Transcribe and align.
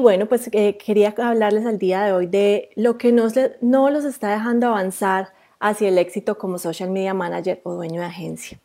bueno, 0.00 0.26
pues 0.26 0.48
eh, 0.52 0.76
quería 0.76 1.14
hablarles 1.16 1.66
al 1.66 1.78
día 1.78 2.02
de 2.02 2.12
hoy 2.12 2.26
de 2.26 2.70
lo 2.76 2.98
que 2.98 3.12
no 3.12 3.90
los 3.90 4.04
está 4.04 4.30
dejando 4.30 4.68
avanzar 4.68 5.32
hacia 5.60 5.88
el 5.88 5.98
éxito 5.98 6.38
como 6.38 6.58
social 6.58 6.90
media 6.90 7.14
manager 7.14 7.60
o 7.64 7.74
dueño 7.74 8.00
de 8.00 8.06
agencia. 8.06 8.58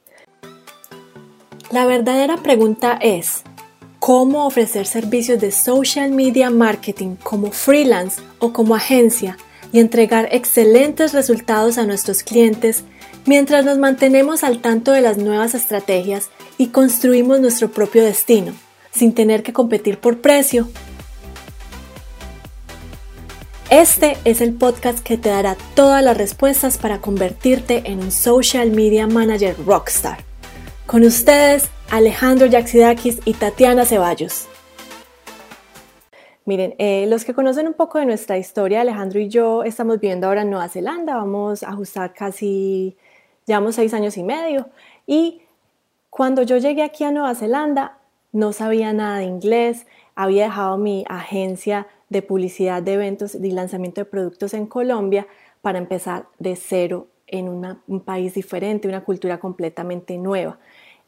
La 1.71 1.85
verdadera 1.85 2.37
pregunta 2.37 2.97
es, 3.01 3.43
¿cómo 3.99 4.45
ofrecer 4.45 4.85
servicios 4.85 5.41
de 5.41 5.51
social 5.51 6.11
media 6.11 6.49
marketing 6.49 7.15
como 7.15 7.51
freelance 7.51 8.21
o 8.39 8.53
como 8.53 8.75
agencia 8.75 9.37
y 9.71 9.79
entregar 9.79 10.29
excelentes 10.31 11.13
resultados 11.13 11.77
a 11.77 11.85
nuestros 11.85 12.23
clientes 12.23 12.85
mientras 13.25 13.65
nos 13.65 13.77
mantenemos 13.77 14.43
al 14.43 14.61
tanto 14.61 14.91
de 14.91 15.01
las 15.01 15.17
nuevas 15.17 15.53
estrategias 15.53 16.29
y 16.57 16.67
construimos 16.67 17.41
nuestro 17.41 17.69
propio 17.69 18.03
destino, 18.03 18.53
sin 18.91 19.13
tener 19.13 19.43
que 19.43 19.51
competir 19.51 19.99
por 19.99 20.21
precio? 20.21 20.69
Este 23.71 24.15
es 24.25 24.41
el 24.41 24.53
podcast 24.53 24.99
que 24.99 25.17
te 25.17 25.29
dará 25.29 25.57
todas 25.73 26.03
las 26.03 26.15
respuestas 26.15 26.77
para 26.77 27.01
convertirte 27.01 27.81
en 27.85 27.99
un 27.99 28.11
social 28.11 28.69
media 28.69 29.07
manager 29.07 29.55
rockstar. 29.65 30.19
Con 30.85 31.03
ustedes, 31.03 31.71
Alejandro 31.89 32.45
Yaxidakis 32.45 33.21
y 33.25 33.33
Tatiana 33.33 33.85
Ceballos. 33.85 34.47
Miren, 36.45 36.75
eh, 36.77 37.07
los 37.07 37.25
que 37.25 37.33
conocen 37.33 37.65
un 37.65 37.73
poco 37.73 37.97
de 37.97 38.05
nuestra 38.05 38.37
historia, 38.37 38.81
Alejandro 38.81 39.19
y 39.19 39.29
yo 39.29 39.63
estamos 39.63 39.99
viviendo 39.99 40.27
ahora 40.27 40.43
en 40.43 40.51
Nueva 40.51 40.69
Zelanda, 40.69 41.15
vamos 41.15 41.63
a 41.63 41.69
ajustar 41.69 42.13
casi, 42.13 42.95
llevamos 43.47 43.73
seis 43.73 43.95
años 43.95 44.15
y 44.17 44.23
medio. 44.23 44.69
Y 45.07 45.41
cuando 46.11 46.43
yo 46.43 46.57
llegué 46.57 46.83
aquí 46.83 47.03
a 47.03 47.11
Nueva 47.11 47.33
Zelanda, 47.33 47.97
no 48.31 48.53
sabía 48.53 48.93
nada 48.93 49.17
de 49.17 49.23
inglés, 49.23 49.87
había 50.13 50.43
dejado 50.43 50.77
mi 50.77 51.03
agencia 51.09 51.87
de 52.09 52.21
publicidad 52.21 52.81
de 52.83 52.93
eventos 52.93 53.35
y 53.35 53.51
lanzamiento 53.51 54.01
de 54.01 54.05
productos 54.05 54.53
en 54.53 54.67
Colombia 54.67 55.27
para 55.61 55.79
empezar 55.79 56.27
de 56.39 56.55
cero 56.55 57.07
en 57.27 57.49
un 57.49 58.01
país 58.01 58.35
diferente, 58.35 58.87
una 58.87 59.03
cultura 59.03 59.39
completamente 59.39 60.17
nueva. 60.17 60.59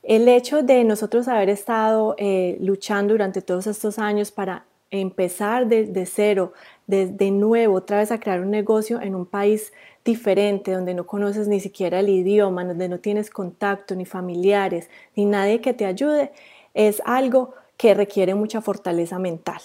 El 0.04 0.28
hecho 0.28 0.64
de 0.64 0.84
nosotros 0.84 1.28
haber 1.28 1.50
estado 1.50 2.16
eh, 2.18 2.58
luchando 2.62 3.14
durante 3.14 3.42
todos 3.42 3.68
estos 3.68 4.00
años 4.00 4.32
para 4.32 4.66
empezar 4.90 5.68
de, 5.68 6.06
cero, 6.06 6.54
de, 6.88 7.32
nuevo, 7.32 7.76
otra 7.76 7.98
vez 7.98 8.12
a 8.12 8.20
crear 8.20 8.40
un 8.40 8.52
negocio 8.52 9.02
en 9.02 9.16
un 9.16 9.26
país 9.26 9.74
diferente, 10.06 10.72
donde 10.72 10.94
no 10.94 11.06
conoces 11.06 11.48
ni 11.48 11.60
siquiera 11.60 12.00
el 12.00 12.10
idioma, 12.10 12.64
donde 12.64 12.88
no 12.88 13.00
tienes 13.00 13.30
contacto, 13.30 13.96
ni 13.96 14.06
familiares, 14.06 14.90
ni 15.16 15.26
nadie 15.26 15.60
que 15.60 15.74
te 15.74 15.86
ayude, 15.86 16.32
es 16.74 17.02
algo 17.06 17.54
que 17.76 17.94
requiere 17.94 18.34
mucha 18.34 18.62
fortaleza 18.62 19.20
mental. 19.20 19.62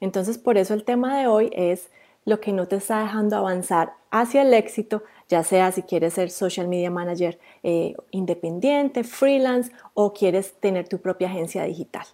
Entonces, 0.00 0.38
por 0.38 0.58
eso 0.58 0.74
el 0.74 0.84
tema 0.84 1.18
de 1.18 1.26
hoy 1.26 1.50
es 1.52 1.90
lo 2.24 2.40
que 2.40 2.52
no 2.52 2.66
te 2.66 2.76
está 2.76 3.00
dejando 3.00 3.36
avanzar 3.36 3.94
hacia 4.10 4.42
el 4.42 4.52
éxito, 4.52 5.02
ya 5.28 5.42
sea 5.42 5.72
si 5.72 5.82
quieres 5.82 6.14
ser 6.14 6.30
social 6.30 6.68
media 6.68 6.90
manager 6.90 7.38
eh, 7.62 7.94
independiente, 8.10 9.04
freelance 9.04 9.72
o 9.94 10.12
quieres 10.12 10.54
tener 10.60 10.88
tu 10.88 10.98
propia 10.98 11.28
agencia 11.28 11.62
digital. 11.64 12.04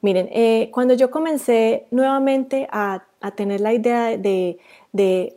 Miren, 0.00 0.28
eh, 0.30 0.70
cuando 0.72 0.94
yo 0.94 1.10
comencé 1.10 1.86
nuevamente 1.90 2.68
a, 2.70 3.04
tener 3.34 3.60
la 3.60 3.72
idea 3.72 4.16
de, 4.16 4.58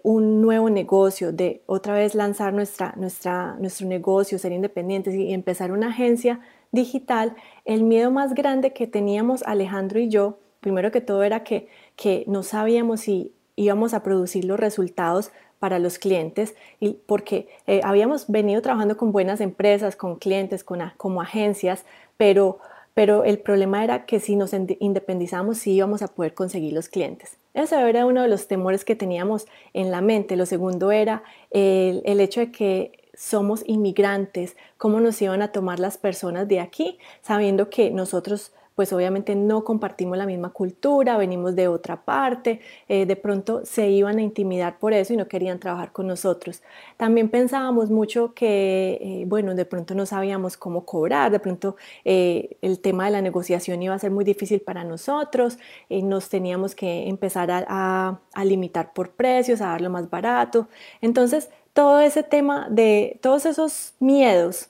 un 0.03 0.41
nuevo 0.41 0.69
negocio, 0.69 1.31
de 1.31 1.63
otra 1.65 1.95
vez 1.95 2.13
lanzar 2.13 2.53
nuestra, 2.53 2.93
nuestra, 2.95 3.55
nuestro 3.59 3.87
negocio, 3.87 4.37
ser 4.37 4.51
independientes 4.51 5.15
y 5.15 5.33
empezar 5.33 5.71
una 5.71 5.87
agencia 5.87 6.41
digital, 6.71 7.35
el 7.65 7.81
miedo 7.81 8.11
más 8.11 8.35
grande 8.35 8.71
que 8.71 8.85
teníamos 8.85 9.41
Alejandro 9.43 9.99
y 9.99 10.09
yo, 10.09 10.37
primero 10.59 10.91
que 10.91 11.01
todo 11.01 11.23
era 11.23 11.43
que, 11.43 11.67
que 12.01 12.23
no 12.25 12.41
sabíamos 12.41 13.01
si 13.01 13.31
íbamos 13.55 13.93
a 13.93 14.01
producir 14.01 14.43
los 14.45 14.59
resultados 14.59 15.29
para 15.59 15.77
los 15.77 15.99
clientes 15.99 16.55
y 16.79 16.93
porque 17.05 17.47
eh, 17.67 17.81
habíamos 17.83 18.27
venido 18.27 18.59
trabajando 18.63 18.97
con 18.97 19.11
buenas 19.11 19.39
empresas, 19.39 19.95
con 19.95 20.15
clientes, 20.15 20.63
con, 20.63 20.79
como 20.97 21.21
agencias, 21.21 21.85
pero 22.17 22.57
pero 22.93 23.23
el 23.23 23.39
problema 23.39 23.85
era 23.85 24.05
que 24.05 24.19
si 24.19 24.35
nos 24.35 24.51
independizamos 24.53 25.59
sí 25.59 25.73
íbamos 25.73 26.01
a 26.01 26.09
poder 26.09 26.33
conseguir 26.33 26.73
los 26.73 26.89
clientes. 26.89 27.37
Ese 27.53 27.79
era 27.87 28.05
uno 28.05 28.21
de 28.21 28.27
los 28.27 28.47
temores 28.49 28.83
que 28.83 28.97
teníamos 28.97 29.45
en 29.73 29.91
la 29.91 30.01
mente. 30.01 30.35
Lo 30.35 30.45
segundo 30.45 30.91
era 30.91 31.23
el, 31.51 32.01
el 32.03 32.19
hecho 32.19 32.41
de 32.41 32.51
que 32.51 32.91
somos 33.13 33.63
inmigrantes, 33.65 34.57
cómo 34.77 34.99
nos 34.99 35.21
iban 35.21 35.41
a 35.41 35.53
tomar 35.53 35.79
las 35.79 35.97
personas 35.97 36.49
de 36.49 36.59
aquí, 36.59 36.97
sabiendo 37.21 37.69
que 37.69 37.91
nosotros 37.91 38.51
pues 38.75 38.93
obviamente 38.93 39.35
no 39.35 39.63
compartimos 39.63 40.17
la 40.17 40.25
misma 40.25 40.49
cultura, 40.49 41.17
venimos 41.17 41.55
de 41.55 41.67
otra 41.67 42.03
parte, 42.03 42.61
eh, 42.87 43.05
de 43.05 43.15
pronto 43.15 43.61
se 43.65 43.89
iban 43.89 44.17
a 44.17 44.21
intimidar 44.21 44.79
por 44.79 44.93
eso 44.93 45.13
y 45.13 45.17
no 45.17 45.27
querían 45.27 45.59
trabajar 45.59 45.91
con 45.91 46.07
nosotros. 46.07 46.61
También 46.97 47.29
pensábamos 47.29 47.89
mucho 47.89 48.33
que, 48.33 48.97
eh, 49.01 49.25
bueno, 49.27 49.55
de 49.55 49.65
pronto 49.65 49.95
no 49.95 50.05
sabíamos 50.05 50.57
cómo 50.57 50.85
cobrar, 50.85 51.31
de 51.31 51.39
pronto 51.39 51.75
eh, 52.05 52.57
el 52.61 52.79
tema 52.79 53.05
de 53.05 53.11
la 53.11 53.21
negociación 53.21 53.81
iba 53.83 53.93
a 53.93 53.99
ser 53.99 54.11
muy 54.11 54.23
difícil 54.25 54.61
para 54.61 54.83
nosotros, 54.83 55.57
nos 55.89 56.29
teníamos 56.29 56.75
que 56.75 57.07
empezar 57.07 57.51
a, 57.51 58.19
a 58.33 58.45
limitar 58.45 58.93
por 58.93 59.11
precios, 59.11 59.61
a 59.61 59.67
dar 59.67 59.81
lo 59.81 59.89
más 59.89 60.09
barato. 60.09 60.67
Entonces, 61.01 61.49
todo 61.73 61.99
ese 61.99 62.23
tema 62.23 62.67
de 62.69 63.19
todos 63.21 63.45
esos 63.45 63.93
miedos 63.99 64.69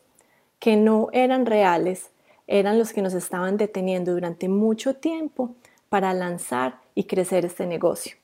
que 0.59 0.75
no 0.75 1.09
eran 1.11 1.45
reales, 1.45 2.10
eran 2.51 2.77
los 2.77 2.91
que 2.91 3.01
nos 3.01 3.13
estaban 3.13 3.55
deteniendo 3.55 4.11
durante 4.11 4.49
mucho 4.49 4.95
tiempo 4.95 5.55
para 5.87 6.13
lanzar 6.13 6.79
y 6.95 7.05
crecer 7.05 7.45
este 7.45 7.65
negocio. 7.65 8.17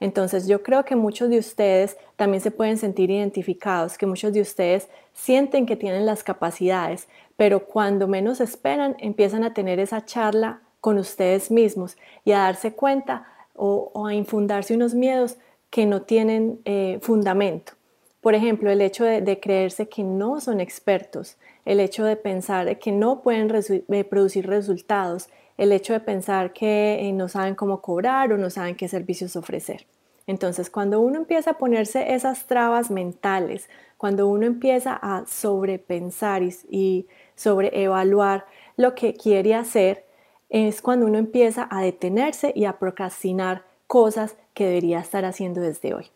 Entonces 0.00 0.48
yo 0.48 0.62
creo 0.62 0.86
que 0.86 0.96
muchos 0.96 1.28
de 1.28 1.38
ustedes 1.38 1.98
también 2.16 2.40
se 2.40 2.50
pueden 2.50 2.78
sentir 2.78 3.10
identificados, 3.10 3.98
que 3.98 4.06
muchos 4.06 4.32
de 4.32 4.40
ustedes 4.40 4.88
sienten 5.12 5.66
que 5.66 5.76
tienen 5.76 6.06
las 6.06 6.24
capacidades, 6.24 7.08
pero 7.36 7.66
cuando 7.66 8.08
menos 8.08 8.40
esperan 8.40 8.96
empiezan 8.98 9.44
a 9.44 9.52
tener 9.52 9.78
esa 9.78 10.04
charla 10.04 10.60
con 10.80 10.98
ustedes 10.98 11.50
mismos 11.50 11.98
y 12.24 12.32
a 12.32 12.38
darse 12.38 12.72
cuenta 12.72 13.26
o, 13.54 14.06
a 14.06 14.14
infundarse 14.14 14.74
unos 14.74 14.94
miedos 14.94 15.36
que 15.68 15.84
no 15.84 16.02
tienen 16.02 16.58
eh, 16.64 16.98
fundamento. 17.02 17.74
Por 18.24 18.34
ejemplo, 18.34 18.70
el 18.70 18.80
hecho 18.80 19.04
de, 19.04 19.38
creerse 19.38 19.86
que 19.86 20.02
no 20.02 20.40
son 20.40 20.58
expertos, 20.58 21.36
el 21.66 21.78
hecho 21.78 22.06
de 22.06 22.16
pensar 22.16 22.78
que 22.78 22.90
no 22.90 23.20
pueden 23.20 23.52
eh, 23.54 24.04
producir 24.04 24.46
resultados, 24.46 25.28
el 25.58 25.72
hecho 25.72 25.92
de 25.92 26.00
pensar 26.00 26.54
que 26.54 27.06
eh, 27.06 27.12
no 27.12 27.28
saben 27.28 27.54
cómo 27.54 27.82
cobrar 27.82 28.32
o 28.32 28.38
no 28.38 28.48
saben 28.48 28.76
qué 28.76 28.88
servicios 28.88 29.36
ofrecer. 29.36 29.84
Entonces, 30.26 30.70
cuando 30.70 31.00
uno 31.00 31.18
empieza 31.18 31.50
a 31.50 31.58
ponerse 31.58 32.14
esas 32.14 32.46
trabas 32.46 32.90
mentales, 32.90 33.68
cuando 33.98 34.26
uno 34.26 34.46
empieza 34.46 34.94
a 34.94 35.26
sobrepensar 35.26 36.42
y, 36.42 36.54
y 36.70 37.06
sobreevaluar 37.34 38.46
lo 38.78 38.94
que 38.94 39.12
quiere 39.12 39.54
hacer, 39.54 40.06
es 40.48 40.80
cuando 40.80 41.04
uno 41.04 41.18
empieza 41.18 41.68
a 41.70 41.82
detenerse 41.82 42.54
y 42.56 42.64
a 42.64 42.78
procrastinar 42.78 43.64
cosas 43.86 44.34
que 44.54 44.64
debería 44.64 45.00
estar 45.00 45.26
haciendo 45.26 45.60
desde 45.60 45.92
hoy. 45.92 46.06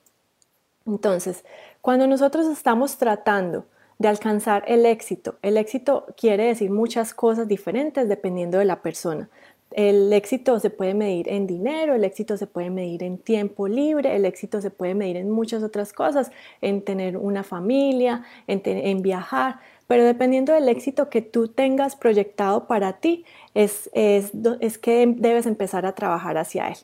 Entonces, 0.89 1.45
cuando 1.81 2.07
nosotros 2.07 2.47
estamos 2.47 2.99
tratando 2.99 3.67
de 3.99 4.09
alcanzar 4.09 4.65
el 4.67 4.87
éxito, 4.87 5.37
el 5.43 5.57
éxito 5.57 6.07
quiere 6.17 6.45
decir 6.45 6.71
muchas 6.71 7.15
cosas 7.15 7.49
diferentes 7.49 8.09
dependiendo 8.09 8.59
de 8.59 8.65
la 8.65 8.83
persona. 8.83 9.29
El 9.73 10.13
éxito 10.15 10.59
se 10.61 10.71
puede 10.71 10.95
medir 10.95 11.29
en 11.29 11.47
dinero, 11.47 11.95
el 11.95 12.05
éxito 12.05 12.37
se 12.39 12.47
puede 12.47 12.71
medir 12.71 13.03
en 13.03 13.19
tiempo 13.19 13.69
libre, 13.69 14.17
el 14.17 14.25
éxito 14.25 14.63
se 14.63 14.71
puede 14.71 14.95
medir 14.95 15.17
en 15.17 15.31
muchas 15.31 15.63
otras 15.63 15.93
cosas, 15.93 16.31
en 16.63 16.83
tener 16.83 17.19
una 17.19 17.43
familia, 17.43 18.25
en, 18.47 19.03
viajar, 19.03 19.61
pero 19.87 20.05
dependiendo 20.05 20.55
del 20.55 20.69
éxito 20.69 21.11
que 21.11 21.21
tú 21.21 21.49
tengas 21.49 21.97
proyectado 21.97 22.67
para 22.67 22.95
ti, 22.95 23.25
es, 23.53 23.91
es, 23.93 24.33
es 24.61 24.79
que 24.79 25.07
debes 25.17 25.45
empezar 25.45 25.85
a 25.85 25.95
trabajar 25.95 26.39
hacia 26.39 26.69
él. 26.69 26.79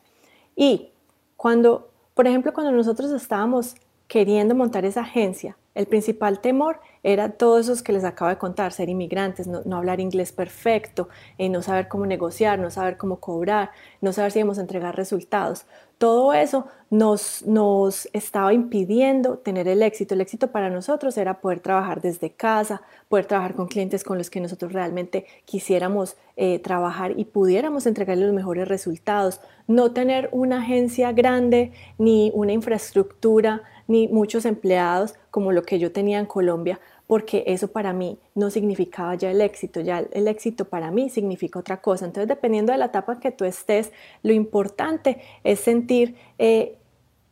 Y 0.54 0.90
cuando, 1.36 1.90
por 2.12 2.26
ejemplo, 2.26 2.52
cuando 2.52 2.72
nosotros 2.72 3.10
estábamos 3.12 3.76
queriendo 4.08 4.54
montar 4.54 4.84
esa 4.84 5.02
agencia, 5.02 5.56
el 5.74 5.86
principal 5.86 6.40
temor 6.40 6.80
era 7.04 7.32
todos 7.32 7.66
esos 7.66 7.82
que 7.82 7.92
les 7.92 8.02
acabo 8.02 8.30
de 8.30 8.38
contar, 8.38 8.72
ser 8.72 8.88
inmigrantes, 8.88 9.46
no, 9.46 9.76
hablar 9.76 10.00
inglés 10.00 10.32
perfecto, 10.32 11.10
eh, 11.36 11.50
no 11.50 11.60
saber 11.60 11.86
cómo 11.86 12.06
negociar, 12.06 12.58
no 12.58 12.70
saber 12.70 12.96
cómo 12.96 13.20
cobrar, 13.20 13.70
no 14.00 14.12
saber 14.12 14.32
si 14.32 14.38
íbamos 14.38 14.58
a 14.58 14.62
entregar 14.62 14.96
resultados. 14.96 15.66
Todo 15.98 16.32
eso 16.32 16.66
nos, 16.90 17.46
nos 17.46 18.08
estaba 18.12 18.52
impidiendo 18.52 19.38
tener 19.38 19.68
el 19.68 19.82
éxito. 19.82 20.14
El 20.14 20.22
éxito 20.22 20.50
para 20.50 20.70
nosotros 20.70 21.16
era 21.18 21.40
poder 21.40 21.60
trabajar 21.60 22.00
desde 22.00 22.32
casa, 22.32 22.82
poder 23.08 23.26
trabajar 23.26 23.54
con 23.54 23.68
clientes 23.68 24.02
con 24.02 24.18
los 24.18 24.30
que 24.30 24.40
nosotros 24.40 24.72
realmente 24.72 25.26
quisiéramos 25.44 26.16
eh, 26.36 26.58
trabajar 26.58 27.12
y 27.16 27.26
pudiéramos 27.26 27.86
entregarles 27.86 28.26
los 28.26 28.34
mejores 28.34 28.66
resultados. 28.66 29.40
No 29.68 29.92
tener 29.92 30.30
una 30.32 30.58
agencia 30.58 31.12
grande 31.12 31.72
ni 31.98 32.32
una 32.34 32.52
infraestructura 32.52 33.62
ni 33.86 34.08
muchos 34.08 34.46
empleados 34.46 35.14
como 35.30 35.52
lo 35.52 35.62
que 35.62 35.78
yo 35.78 35.92
tenía 35.92 36.18
en 36.18 36.26
Colombia 36.26 36.80
porque 37.06 37.44
eso 37.46 37.68
para 37.68 37.92
mí 37.92 38.18
no 38.34 38.50
significaba 38.50 39.14
ya 39.14 39.30
el 39.30 39.40
éxito, 39.40 39.80
ya 39.80 40.04
el 40.12 40.26
éxito 40.28 40.64
para 40.64 40.90
mí 40.90 41.10
significa 41.10 41.58
otra 41.58 41.80
cosa. 41.80 42.06
Entonces, 42.06 42.28
dependiendo 42.28 42.72
de 42.72 42.78
la 42.78 42.86
etapa 42.86 43.14
en 43.14 43.20
que 43.20 43.30
tú 43.30 43.44
estés, 43.44 43.92
lo 44.22 44.32
importante 44.32 45.20
es 45.44 45.60
sentir 45.60 46.16
eh, 46.38 46.76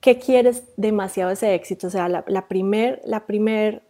que 0.01 0.19
quieres 0.19 0.65
demasiado 0.77 1.31
ese 1.31 1.55
éxito. 1.55 1.87
O 1.87 1.91
sea, 1.91 2.09
la, 2.09 2.25
la 2.27 2.49
primer, 2.49 3.01
la 3.05 3.25
primer 3.27 3.83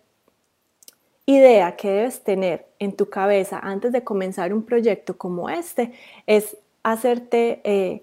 idea 1.26 1.76
que 1.76 1.88
debes 1.88 2.22
tener 2.22 2.66
en 2.78 2.94
tu 2.94 3.08
cabeza 3.08 3.58
antes 3.58 3.92
de 3.92 4.04
comenzar 4.04 4.52
un 4.52 4.62
proyecto 4.62 5.16
como 5.16 5.48
este 5.48 5.92
es 6.26 6.56
hacerte 6.82 7.60
eh, 7.64 8.02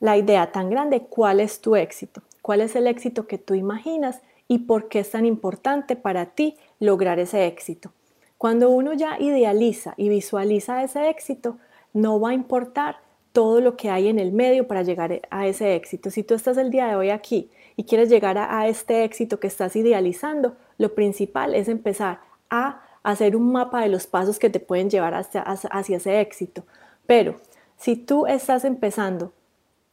la 0.00 0.16
idea 0.16 0.50
tan 0.50 0.70
grande 0.70 1.02
cuál 1.02 1.40
es 1.40 1.60
tu 1.60 1.76
éxito, 1.76 2.22
cuál 2.42 2.60
es 2.60 2.74
el 2.74 2.86
éxito 2.86 3.26
que 3.26 3.38
tú 3.38 3.54
imaginas 3.54 4.20
y 4.48 4.58
por 4.58 4.88
qué 4.88 5.00
es 5.00 5.10
tan 5.10 5.26
importante 5.26 5.94
para 5.94 6.26
ti 6.26 6.56
lograr 6.80 7.20
ese 7.20 7.46
éxito. 7.46 7.92
Cuando 8.38 8.70
uno 8.70 8.94
ya 8.94 9.18
idealiza 9.20 9.94
y 9.96 10.08
visualiza 10.08 10.82
ese 10.82 11.10
éxito, 11.10 11.58
no 11.92 12.18
va 12.18 12.30
a 12.30 12.34
importar 12.34 12.96
todo 13.32 13.60
lo 13.60 13.76
que 13.76 13.90
hay 13.90 14.08
en 14.08 14.18
el 14.18 14.32
medio 14.32 14.66
para 14.66 14.82
llegar 14.82 15.20
a 15.30 15.46
ese 15.46 15.76
éxito. 15.76 16.10
Si 16.10 16.22
tú 16.22 16.34
estás 16.34 16.56
el 16.56 16.70
día 16.70 16.88
de 16.88 16.96
hoy 16.96 17.10
aquí 17.10 17.50
y 17.76 17.84
quieres 17.84 18.08
llegar 18.08 18.38
a, 18.38 18.66
este 18.66 19.04
éxito 19.04 19.38
que 19.38 19.46
estás 19.46 19.76
idealizando, 19.76 20.56
lo 20.78 20.94
principal 20.94 21.54
es 21.54 21.68
empezar 21.68 22.20
a 22.48 22.82
hacer 23.02 23.36
un 23.36 23.52
mapa 23.52 23.82
de 23.82 23.88
los 23.88 24.06
pasos 24.06 24.38
que 24.38 24.50
te 24.50 24.58
pueden 24.58 24.90
llevar 24.90 25.14
hacia, 25.14 25.42
hacia 25.42 25.96
ese 25.98 26.20
éxito. 26.20 26.64
Pero 27.06 27.36
si 27.76 27.96
tú 27.96 28.26
estás 28.26 28.64
empezando 28.64 29.32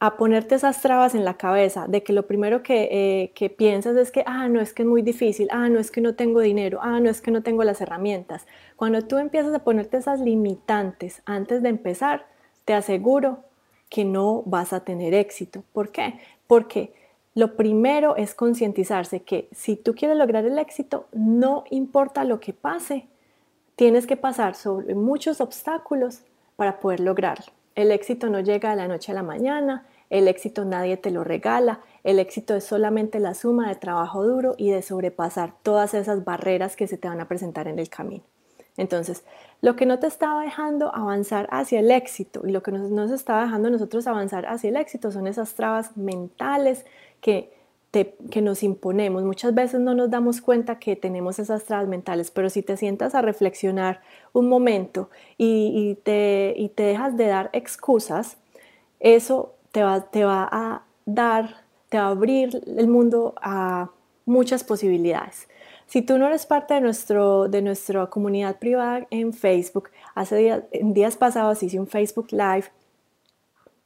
a 0.00 0.16
ponerte 0.16 0.54
esas 0.54 0.80
trabas 0.80 1.14
en 1.14 1.24
la 1.24 1.34
cabeza 1.34 1.88
de 1.88 2.04
que 2.04 2.12
lo 2.12 2.26
primero 2.26 2.62
que, 2.62 3.32
eh, 3.40 3.50
piensas 3.50 3.96
es 3.96 4.12
que, 4.12 4.22
ah, 4.26 4.48
no 4.48 4.60
es 4.60 4.72
que 4.72 4.82
es 4.82 4.88
muy 4.88 5.02
difícil, 5.02 5.48
ah, 5.50 5.68
no 5.68 5.80
es 5.80 5.90
que 5.90 6.00
no 6.00 6.14
tengo 6.14 6.40
dinero, 6.40 6.78
ah, 6.82 7.00
no 7.00 7.10
es 7.10 7.20
que 7.20 7.32
no 7.32 7.42
tengo 7.42 7.64
las 7.64 7.80
herramientas. 7.80 8.46
Cuando 8.76 9.02
tú 9.02 9.18
empiezas 9.18 9.52
a 9.54 9.64
ponerte 9.64 9.96
esas 9.96 10.20
limitantes 10.20 11.22
antes 11.24 11.62
de 11.62 11.70
empezar, 11.70 12.26
te 12.64 12.74
aseguro 12.74 13.44
que 13.88 14.04
no 14.04 14.42
vas 14.46 14.72
a 14.72 14.84
tener 14.84 15.14
éxito. 15.14 15.64
¿Por 15.72 15.90
qué? 15.90 16.20
Porque 16.46 16.92
lo 17.34 17.56
primero 17.56 18.16
es 18.16 18.34
concientizarse 18.34 19.22
que 19.22 19.48
si 19.52 19.76
tú 19.76 19.94
quieres 19.94 20.16
lograr 20.16 20.44
el 20.44 20.58
éxito, 20.58 21.06
no 21.12 21.64
importa 21.70 22.24
lo 22.24 22.38
que 22.38 22.52
pase, 22.52 23.08
tienes 23.74 24.06
que 24.06 24.16
pasar 24.16 24.54
sobre 24.54 24.94
muchos 24.94 25.40
obstáculos 25.40 26.22
para 26.56 26.78
poder 26.78 27.00
lograrlo. 27.00 27.57
El 27.78 27.92
éxito 27.92 28.28
no 28.28 28.40
llega 28.40 28.70
de 28.70 28.76
la 28.76 28.88
noche 28.88 29.12
a 29.12 29.14
la 29.14 29.22
mañana, 29.22 29.86
el 30.10 30.26
éxito 30.26 30.64
nadie 30.64 30.96
te 30.96 31.12
lo 31.12 31.22
regala, 31.22 31.78
el 32.02 32.18
éxito 32.18 32.56
es 32.56 32.64
solamente 32.64 33.20
la 33.20 33.34
suma 33.34 33.68
de 33.68 33.76
trabajo 33.76 34.26
duro 34.26 34.56
y 34.58 34.72
de 34.72 34.82
sobrepasar 34.82 35.54
todas 35.62 35.94
esas 35.94 36.24
barreras 36.24 36.74
que 36.74 36.88
se 36.88 36.98
te 36.98 37.06
van 37.06 37.20
a 37.20 37.28
presentar 37.28 37.68
en 37.68 37.78
el 37.78 37.88
camino. 37.88 38.24
Entonces, 38.76 39.22
lo 39.60 39.76
que 39.76 39.86
no 39.86 40.00
te 40.00 40.08
estaba 40.08 40.42
dejando 40.42 40.92
avanzar 40.92 41.46
hacia 41.52 41.78
el 41.78 41.92
éxito 41.92 42.42
y 42.44 42.50
lo 42.50 42.64
que 42.64 42.72
nos, 42.72 42.90
nos 42.90 43.12
estaba 43.12 43.44
dejando 43.44 43.70
nosotros 43.70 44.08
avanzar 44.08 44.46
hacia 44.46 44.70
el 44.70 44.76
éxito 44.76 45.12
son 45.12 45.28
esas 45.28 45.54
trabas 45.54 45.96
mentales 45.96 46.84
que 47.20 47.52
que 47.90 48.42
nos 48.42 48.62
imponemos. 48.62 49.24
Muchas 49.24 49.54
veces 49.54 49.80
no 49.80 49.94
nos 49.94 50.10
damos 50.10 50.40
cuenta 50.40 50.78
que 50.78 50.94
tenemos 50.94 51.38
esas 51.38 51.64
trabas 51.64 51.88
mentales, 51.88 52.30
pero 52.30 52.50
si 52.50 52.62
te 52.62 52.76
sientas 52.76 53.14
a 53.14 53.22
reflexionar 53.22 54.02
un 54.32 54.48
momento 54.48 55.08
y, 55.38 55.96
te, 56.02 56.54
y 56.56 56.68
te, 56.68 56.82
dejas 56.82 57.16
de 57.16 57.26
dar 57.26 57.50
excusas, 57.52 58.36
eso 59.00 59.54
te 59.72 59.82
va, 59.82 60.02
te 60.02 60.24
va 60.24 60.48
a 60.50 60.82
dar, 61.06 61.62
te 61.88 61.98
va 61.98 62.04
a 62.04 62.10
abrir 62.10 62.62
el 62.66 62.88
mundo 62.88 63.34
a 63.40 63.90
muchas 64.26 64.64
posibilidades. 64.64 65.48
Si 65.86 66.02
tú 66.02 66.18
no 66.18 66.26
eres 66.26 66.44
parte 66.44 66.74
de, 66.74 66.82
nuestro, 66.82 67.48
de 67.48 67.62
nuestra 67.62 68.06
comunidad 68.08 68.58
privada 68.58 69.06
en 69.10 69.32
Facebook, 69.32 69.88
hace 70.14 70.36
días, 70.36 70.62
días 70.72 71.16
pasados 71.16 71.62
hice 71.62 71.80
un 71.80 71.86
Facebook 71.86 72.28
Live 72.32 72.66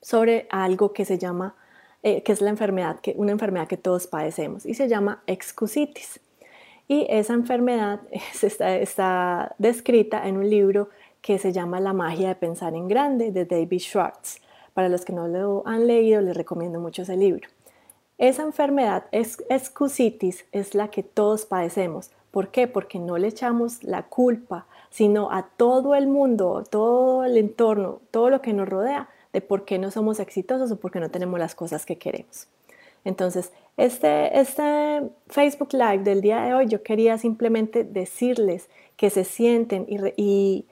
sobre 0.01 0.49
algo 0.51 0.93
que 0.93 1.05
se 1.05 1.17
llama 1.17 1.55
eh, 2.03 2.23
que 2.23 2.33
es 2.33 2.41
la 2.41 2.51
enfermedad, 2.51 3.01
que, 3.01 3.15
una 3.17 3.33
enfermedad 3.33 3.69
que 3.69 3.77
todos 3.77 4.07
padecemos 4.07 4.67
y 4.67 4.75
se 4.75 4.89
llama 4.89 5.23
excusitis. 5.27 6.21
Y 6.89 7.07
esa 7.09 7.35
enfermedad 7.35 8.01
está, 8.43 8.77
está 8.77 9.55
descrita 9.59 10.27
en 10.27 10.37
un 10.37 10.51
libro 10.51 10.89
que 11.21 11.39
se 11.39 11.53
llama 11.53 11.81
La 11.81 11.93
magia 11.93 12.29
de 12.29 12.35
pensar 12.35 12.75
en 12.75 12.89
grande 12.89 13.31
de 13.31 13.45
David 13.45 13.79
Schwartz. 13.79 14.41
Para 14.75 14.89
los 14.89 15.05
que 15.05 15.13
no 15.13 15.29
lo 15.29 15.63
han 15.67 15.87
leído, 15.87 16.21
les 16.21 16.37
recomiendo 16.37 16.81
mucho 16.81 17.03
ese 17.03 17.17
libro. 17.17 17.49
Esa 18.19 18.43
enfermedad, 18.43 19.05
excusitis, 19.13 20.45
es 20.53 20.75
la 20.75 20.89
que 20.89 21.03
todos 21.03 21.45
padecemos. 21.45 22.11
¿Por 22.31 22.49
qué? 22.49 22.67
Porque 22.67 22.99
no 22.99 23.19
le 23.19 23.29
echamos 23.29 23.85
la 23.85 24.05
culpa, 24.05 24.67
sino 24.91 25.31
a 25.31 25.43
todo 25.57 25.95
el 25.95 26.07
mundo, 26.07 26.65
todo 26.69 27.25
el 27.25 27.37
entorno, 27.37 28.01
todo 28.11 28.31
lo 28.31 28.41
que 28.41 28.53
nos 28.53 28.69
rodea, 28.69 29.09
de 29.33 29.41
por 29.41 29.65
qué 29.65 29.79
no 29.79 29.91
somos 29.91 30.21
exitosos 30.21 30.71
o 30.71 30.79
por 30.79 30.91
qué 30.91 31.01
no 31.01 31.11
tenemos 31.11 31.39
las 31.39 31.55
cosas 31.55 31.87
que 31.87 31.99
queremos. 31.99 32.49
Entonces, 33.05 33.53
este, 33.77 34.39
este 34.39 35.11
Facebook 35.29 35.73
Live 35.73 36.05
del 36.05 36.21
día 36.21 36.43
de 36.43 36.55
hoy, 36.55 36.67
yo 36.69 36.83
quería 36.83 37.19
simplemente 37.19 37.85
decirles 37.85 38.69
que 38.97 39.11
se 39.11 39.25
sienten 39.25 39.87
y, 39.89 40.67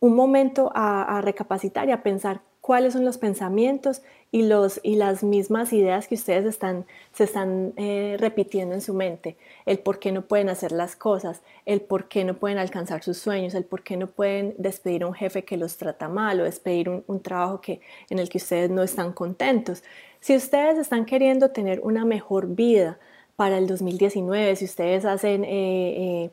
un 0.00 0.14
momento 0.14 0.70
a, 0.74 1.18
a 1.18 1.20
recapacitar 1.22 1.88
y 1.88 1.92
a 1.92 2.04
pensar 2.04 2.40
cuáles 2.68 2.92
son 2.92 3.06
los 3.06 3.16
pensamientos 3.16 4.02
y, 4.30 4.42
los, 4.42 4.78
y 4.82 4.96
las 4.96 5.24
mismas 5.24 5.72
ideas 5.72 6.06
que 6.06 6.16
ustedes 6.16 6.44
están, 6.44 6.84
se 7.14 7.24
están 7.24 7.72
eh, 7.78 8.16
repitiendo 8.20 8.74
en 8.74 8.82
su 8.82 8.92
mente. 8.92 9.38
El 9.64 9.78
por 9.78 9.98
qué 9.98 10.12
no 10.12 10.20
pueden 10.20 10.50
hacer 10.50 10.72
las 10.72 10.94
cosas, 10.94 11.40
el 11.64 11.80
por 11.80 12.08
qué 12.08 12.24
no 12.24 12.34
pueden 12.34 12.58
alcanzar 12.58 13.02
sus 13.02 13.16
sueños, 13.16 13.54
el 13.54 13.64
por 13.64 13.82
qué 13.82 13.96
no 13.96 14.06
pueden 14.06 14.54
despedir 14.58 15.04
a 15.04 15.06
un 15.06 15.14
jefe 15.14 15.44
que 15.44 15.56
los 15.56 15.78
trata 15.78 16.10
mal 16.10 16.42
o 16.42 16.44
despedir 16.44 16.90
un, 16.90 17.22
trabajo 17.22 17.62
que, 17.62 17.80
en 18.10 18.18
el 18.18 18.28
que 18.28 18.36
ustedes 18.36 18.68
no 18.68 18.82
están 18.82 19.14
contentos. 19.14 19.82
Si 20.20 20.36
ustedes 20.36 20.76
están 20.76 21.06
queriendo 21.06 21.52
tener 21.52 21.80
una 21.80 22.04
mejor 22.04 22.48
vida 22.48 22.98
para 23.34 23.56
el 23.56 23.66
2019, 23.66 24.56
si 24.56 24.66
ustedes 24.66 25.06
hacen 25.06 25.42
eh, 25.44 25.48
eh, 25.48 26.30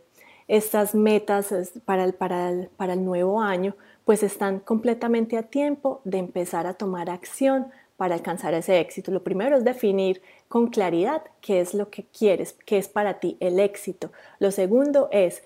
estas 0.49 0.95
metas 0.95 1.53
para 1.85 2.03
el, 2.03 2.13
para, 2.13 2.49
el, 2.49 2.67
para 2.75 2.91
el 2.91 3.05
nuevo 3.05 3.39
año, 3.39 3.73
pues 4.05 4.23
están 4.23 4.59
completamente 4.59 5.37
a 5.37 5.43
tiempo 5.43 5.99
de 6.05 6.19
empezar 6.19 6.67
a 6.67 6.75
tomar 6.75 7.09
acción 7.09 7.67
para 7.97 8.15
alcanzar 8.15 8.53
ese 8.53 8.79
éxito. 8.79 9.11
Lo 9.11 9.23
primero 9.23 9.57
es 9.57 9.63
definir 9.63 10.21
con 10.47 10.67
claridad 10.67 11.23
qué 11.41 11.59
es 11.59 11.73
lo 11.73 11.89
que 11.89 12.05
quieres, 12.05 12.55
qué 12.65 12.77
es 12.77 12.87
para 12.87 13.19
ti 13.19 13.37
el 13.39 13.59
éxito. 13.59 14.11
Lo 14.39 14.51
segundo 14.51 15.09
es, 15.11 15.43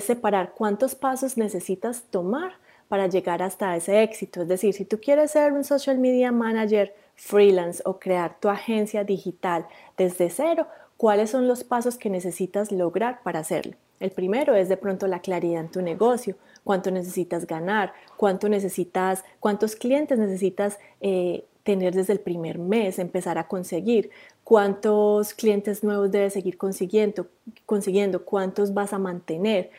separar 0.00 0.52
cuántos 0.54 0.94
pasos 0.94 1.36
necesitas 1.36 2.04
tomar 2.10 2.52
para 2.88 3.06
llegar 3.08 3.42
hasta 3.42 3.74
ese 3.76 4.02
éxito. 4.02 4.42
Es 4.42 4.48
decir, 4.48 4.74
si 4.74 4.84
tú 4.84 5.00
quieres 5.00 5.32
ser 5.32 5.52
un 5.52 5.64
social 5.64 5.98
media 5.98 6.30
manager 6.30 6.94
freelance 7.16 7.82
o 7.84 7.98
crear 7.98 8.38
tu 8.38 8.48
agencia 8.48 9.02
digital 9.04 9.66
desde 9.96 10.30
cero, 10.30 10.66
¿cuáles 10.96 11.30
son 11.30 11.48
los 11.48 11.64
pasos 11.64 11.96
que 11.96 12.10
necesitas 12.10 12.70
lograr 12.70 13.22
para 13.22 13.40
hacerlo? 13.40 13.76
El 13.98 14.10
primero 14.10 14.54
es 14.54 14.68
de 14.68 14.76
pronto 14.76 15.06
la 15.06 15.20
claridad 15.20 15.60
en 15.60 15.70
tu 15.70 15.82
negocio, 15.82 16.36
cuánto 16.64 16.90
necesitas 16.90 17.46
ganar, 17.46 17.92
cuánto 18.16 18.48
necesitas, 18.48 19.24
cuántos 19.40 19.76
clientes 19.76 20.18
necesitas 20.18 20.78
eh, 21.00 21.44
tener 21.62 21.94
desde 21.94 22.12
el 22.12 22.20
primer 22.20 22.58
mes, 22.58 22.98
empezar 22.98 23.38
a 23.38 23.48
conseguir, 23.48 24.10
cuántos 24.44 25.34
clientes 25.34 25.84
nuevos 25.84 26.10
debes 26.10 26.32
seguir 26.32 26.58
consiguiendo, 26.58 27.26
consiguiendo 27.66 28.24
cuántos 28.24 28.74
vas 28.74 28.92
a 28.92 28.98
mantener, 28.98 29.70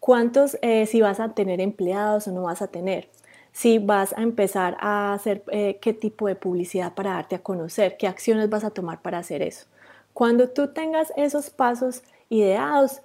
cuántos, 0.00 0.58
eh, 0.62 0.86
si 0.86 1.00
vas 1.00 1.20
a 1.20 1.34
tener 1.34 1.60
empleados 1.60 2.28
o 2.28 2.32
no 2.32 2.42
vas 2.42 2.62
a 2.62 2.68
tener 2.68 3.08
si 3.50 3.78
vas 3.78 4.12
a 4.16 4.22
empezar 4.22 4.76
a 4.78 5.14
hacer 5.14 5.42
eh, 5.50 5.78
qué 5.80 5.92
tipo 5.92 6.28
de 6.28 6.36
publicidad 6.36 6.94
para 6.94 7.14
darte 7.14 7.34
a 7.34 7.42
conocer, 7.42 7.96
qué 7.96 8.06
acciones 8.06 8.48
vas 8.50 8.62
a 8.62 8.70
tomar 8.70 9.02
para 9.02 9.18
hacer 9.18 9.42
eso. 9.42 9.66
Cuando 10.12 10.50
tú 10.50 10.68
tengas 10.68 11.12
esos 11.16 11.50
pasos 11.50 12.04
ideados, 12.28 13.00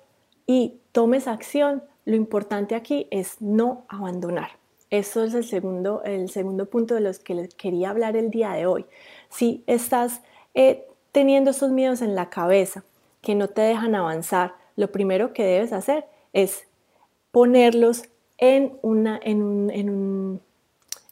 y 0.46 0.80
tomes 0.92 1.28
acción, 1.28 1.84
lo 2.06 2.16
importante 2.16 2.76
aquí 2.76 3.08
es 3.12 3.42
no 3.42 3.86
abandonar. 3.88 4.52
Eso 4.90 5.24
es 5.24 5.34
el 5.34 5.44
segundo, 5.44 6.04
el 6.04 6.30
segundo 6.30 6.68
punto 6.68 6.94
de 6.94 7.02
los 7.02 7.20
que 7.20 7.34
les 7.34 7.54
quería 7.56 7.90
hablar 7.90 8.16
el 8.16 8.30
día 8.30 8.52
de 8.52 8.68
hoy. 8.68 8.86
Si 9.30 9.64
estás 9.66 10.22
eh, 10.54 10.86
teniendo 11.12 11.52
esos 11.52 11.72
miedos 11.72 12.02
en 12.02 12.14
la 12.16 12.30
cabeza 12.30 12.84
que 13.22 13.34
no 13.34 13.48
te 13.48 13.62
dejan 13.62 13.96
avanzar, 13.96 14.54
lo 14.76 14.92
primero 14.92 15.34
que 15.34 15.44
debes 15.44 15.74
hacer 15.74 16.06
es 16.34 16.68
ponerlos 17.32 18.04
en, 18.38 18.78
una, 18.82 19.20
en, 19.24 19.42
un, 19.42 19.72
en, 19.72 19.90
un, 19.90 20.42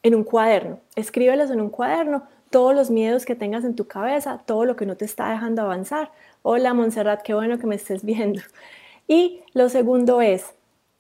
en 0.03 0.15
un 0.15 0.24
cuaderno. 0.24 0.79
Escríbelos 0.95 1.50
en 1.50 1.62
un 1.62 1.69
cuaderno, 1.69 2.24
todos 2.51 2.75
los 2.75 2.91
miedos 2.91 3.25
que 3.25 3.36
tengas 3.36 3.63
en 3.63 3.75
tu 3.75 3.88
cabeza, 3.88 4.43
todo 4.45 4.65
lo 4.65 4.75
que 4.75 4.86
no 4.86 4.98
te 4.98 5.05
está 5.05 5.31
dejando 5.31 5.62
avanzar. 5.63 6.12
Hola 6.43 6.74
Montserrat, 6.74 7.21
qué 7.24 7.33
bueno 7.33 7.57
que 7.57 7.65
me 7.65 7.75
estés 7.75 8.03
viendo. 8.03 8.41
Y 9.07 9.41
lo 9.53 9.69
segundo 9.69 10.21
es, 10.21 10.53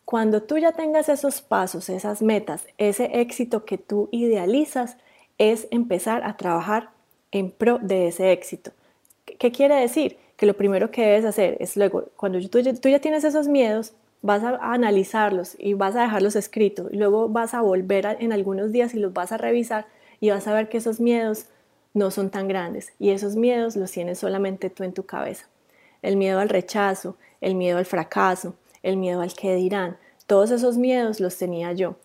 cuando 0.05 0.43
tú 0.43 0.57
ya 0.57 0.71
tengas 0.71 1.09
esos 1.09 1.41
pasos, 1.41 1.89
esas 1.89 2.21
metas, 2.21 2.65
ese 2.77 3.21
éxito 3.21 3.65
que 3.65 3.77
tú 3.77 4.09
idealizas, 4.11 4.97
es 5.37 5.67
empezar 5.71 6.23
a 6.23 6.37
trabajar 6.37 6.89
en 7.31 7.49
pro 7.49 7.79
de 7.79 8.07
ese 8.07 8.31
éxito. 8.31 8.71
¿Qué 9.25 9.51
quiere 9.51 9.75
decir? 9.75 10.17
Que 10.35 10.45
lo 10.45 10.55
primero 10.55 10.91
que 10.91 11.03
debes 11.03 11.25
hacer 11.25 11.57
es 11.59 11.77
luego, 11.77 12.09
cuando 12.15 12.39
tú, 12.47 12.59
ya 12.59 12.99
tienes 12.99 13.23
esos 13.23 13.47
miedos, 13.47 13.93
vas 14.21 14.43
a 14.43 14.57
analizarlos 14.61 15.55
y 15.57 15.73
vas 15.73 15.95
a 15.95 16.03
dejarlos 16.03 16.35
escritos 16.35 16.91
y 16.91 16.97
luego 16.97 17.27
vas 17.29 17.53
a 17.53 17.61
volver 17.61 18.17
en 18.19 18.33
algunos 18.33 18.71
días 18.71 18.93
y 18.93 18.99
los 18.99 19.13
vas 19.13 19.31
a 19.31 19.37
revisar 19.37 19.87
y 20.19 20.29
vas 20.29 20.47
a 20.47 20.53
ver 20.53 20.69
que 20.69 20.77
esos 20.77 20.99
miedos 20.99 21.45
no 21.93 22.11
son 22.11 22.29
tan 22.29 22.47
grandes 22.47 22.93
y 22.99 23.09
esos 23.09 23.35
miedos 23.35 23.75
los 23.75 23.91
tienes 23.91 24.19
solamente 24.19 24.69
tú 24.69 24.83
en 24.83 24.93
tu 24.93 25.05
cabeza. 25.05 25.47
El 26.01 26.17
miedo 26.17 26.39
al 26.39 26.49
rechazo, 26.49 27.17
el 27.41 27.55
miedo 27.55 27.77
al 27.79 27.85
fracaso, 27.85 28.55
el 28.83 28.97
miedo 28.97 29.21
al 29.21 29.33
que 29.33 29.55
dirán, 29.55 29.97
todos 30.27 30.51
esos 30.51 30.77
miedos 30.77 31.19
los 31.19 31.37
tenía 31.37 31.73
yo. 31.73 31.95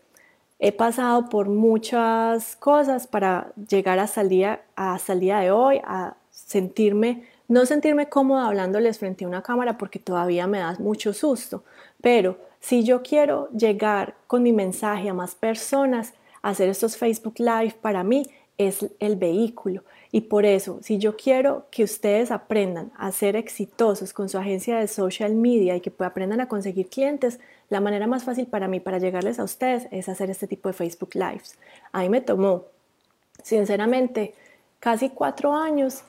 He 0.58 0.72
pasado 0.72 1.28
por 1.28 1.48
muchas 1.48 2.56
cosas 2.56 3.06
para 3.06 3.52
llegar 3.68 3.98
hasta 3.98 4.22
el 4.22 4.28
día, 4.28 4.62
hasta 4.74 5.12
el 5.12 5.20
día 5.20 5.38
de 5.38 5.50
hoy 5.50 5.80
a 5.84 6.16
sentirme 6.30 7.24
no 7.48 7.64
sentirme 7.64 8.08
cómoda 8.08 8.46
hablándoles 8.46 8.98
frente 8.98 9.24
a 9.24 9.28
una 9.28 9.42
cámara 9.42 9.78
porque 9.78 9.98
todavía 9.98 10.46
me 10.46 10.58
da 10.58 10.76
mucho 10.78 11.12
susto, 11.12 11.62
pero 12.00 12.38
si 12.60 12.82
yo 12.82 13.02
quiero 13.02 13.48
llegar 13.50 14.16
con 14.26 14.42
mi 14.42 14.52
mensaje 14.52 15.08
a 15.08 15.14
más 15.14 15.34
personas, 15.34 16.14
hacer 16.42 16.68
estos 16.68 16.96
Facebook 16.96 17.34
Live 17.38 17.76
para 17.80 18.02
mí 18.02 18.26
es 18.58 18.86
el 18.98 19.16
vehículo. 19.16 19.84
Y 20.12 20.22
por 20.22 20.44
eso, 20.46 20.78
si 20.82 20.98
yo 20.98 21.16
quiero 21.16 21.66
que 21.70 21.84
ustedes 21.84 22.30
aprendan 22.30 22.92
a 22.96 23.12
ser 23.12 23.36
exitosos 23.36 24.12
con 24.12 24.28
su 24.28 24.38
agencia 24.38 24.78
de 24.78 24.88
social 24.88 25.34
media 25.34 25.76
y 25.76 25.80
que 25.80 25.92
aprendan 25.98 26.40
a 26.40 26.48
conseguir 26.48 26.88
clientes, 26.88 27.40
la 27.68 27.80
manera 27.80 28.06
más 28.06 28.24
fácil 28.24 28.46
para 28.46 28.68
mí 28.68 28.80
para 28.80 28.98
llegarles 28.98 29.38
a 29.38 29.44
ustedes 29.44 29.88
es 29.90 30.08
hacer 30.08 30.30
este 30.30 30.46
tipo 30.46 30.68
de 30.68 30.72
Facebook 30.72 31.10
Lives. 31.14 31.58
A 31.92 32.00
mí 32.02 32.08
me 32.08 32.20
tomó, 32.20 32.64
sinceramente, 33.42 34.34
casi 34.78 35.10
cuatro 35.10 35.52
años 35.54 36.04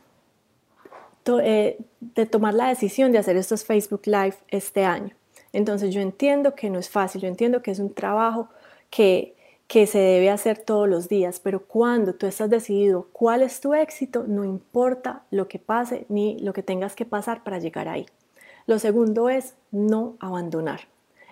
eh, 1.41 1.77
de 1.99 2.25
tomar 2.25 2.53
la 2.53 2.69
decisión 2.69 3.11
de 3.11 3.17
hacer 3.17 3.35
estos 3.35 3.65
Facebook 3.65 4.03
Live 4.05 4.35
este 4.49 4.85
año. 4.85 5.15
Entonces 5.51 5.93
yo 5.93 6.01
entiendo 6.01 6.55
que 6.55 6.69
no 6.69 6.79
es 6.79 6.89
fácil, 6.89 7.21
yo 7.21 7.27
entiendo 7.27 7.61
que 7.61 7.71
es 7.71 7.79
un 7.79 7.93
trabajo 7.93 8.49
que, 8.89 9.35
que 9.67 9.85
se 9.85 9.99
debe 9.99 10.29
hacer 10.29 10.59
todos 10.59 10.87
los 10.87 11.09
días, 11.09 11.39
pero 11.41 11.65
cuando 11.65 12.15
tú 12.15 12.25
estás 12.25 12.49
decidido 12.49 13.07
cuál 13.11 13.41
es 13.41 13.59
tu 13.59 13.73
éxito, 13.73 14.23
no 14.25 14.45
importa 14.45 15.23
lo 15.29 15.47
que 15.49 15.59
pase 15.59 16.05
ni 16.07 16.39
lo 16.39 16.53
que 16.53 16.63
tengas 16.63 16.95
que 16.95 17.05
pasar 17.05 17.43
para 17.43 17.59
llegar 17.59 17.89
ahí. 17.89 18.05
Lo 18.65 18.79
segundo 18.79 19.29
es 19.29 19.55
no 19.71 20.15
abandonar. 20.19 20.81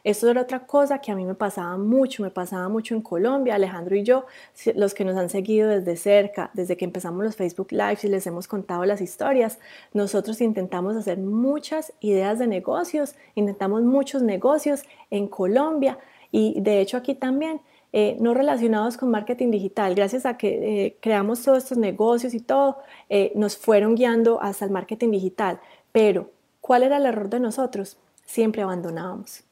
Esto 0.04 0.30
era 0.30 0.42
otra 0.42 0.68
cosa 0.68 1.00
que 1.00 1.12
a 1.12 1.16
mí 1.16 1.26
me 1.26 1.34
pasaba 1.34 1.78
mucho, 1.78 2.22
me 2.22 2.30
pasaba 2.30 2.70
mucho 2.70 2.94
en 2.94 3.02
Colombia, 3.02 3.56
Alejandro 3.56 3.96
y 3.96 4.04
yo, 4.04 4.26
los 4.76 4.94
que 4.94 5.04
nos 5.04 5.18
han 5.18 5.30
seguido 5.30 5.68
desde 5.68 5.96
cerca, 5.96 6.52
desde 6.54 6.78
que 6.78 6.86
empezamos 6.86 7.24
los 7.24 7.36
Facebook 7.36 7.72
Lives 7.72 8.04
y 8.04 8.10
les 8.10 8.28
hemos 8.28 8.48
contado 8.48 8.86
las 8.86 9.02
historias, 9.02 9.58
nosotros 9.94 10.42
intentamos 10.42 10.96
hacer 10.96 11.18
muchas 11.18 11.92
ideas 12.02 12.38
de 12.38 12.46
negocios, 12.46 13.16
intentamos 13.34 13.82
muchos 13.82 14.22
negocios 14.22 14.84
en 15.10 15.28
Colombia 15.28 15.98
y 16.32 16.62
de 16.62 16.82
hecho 16.82 16.98
aquí 16.98 17.16
también. 17.16 17.62
Eh, 17.98 18.18
no 18.20 18.34
relacionados 18.34 18.98
con 18.98 19.10
marketing 19.10 19.52
digital. 19.52 19.96
Gracias 19.96 20.26
a 20.26 20.36
que 20.36 20.50
eh, 20.86 20.98
creamos 21.00 21.42
todos 21.42 21.60
estos 21.60 21.78
negocios 21.78 22.34
y 22.34 22.42
todo, 22.42 22.80
eh, 23.08 23.32
nos 23.36 23.56
fueron 23.56 23.96
guiando 23.96 24.42
hasta 24.42 24.66
el 24.66 24.72
marketing 24.72 25.12
digital. 25.12 25.62
Pero, 25.94 26.30
¿cuál 26.60 26.84
era 26.84 26.98
el 26.98 27.06
error 27.06 27.30
de 27.30 27.40
nosotros? 27.40 27.98
Siempre 28.26 28.64
abandonábamos. 28.64 29.46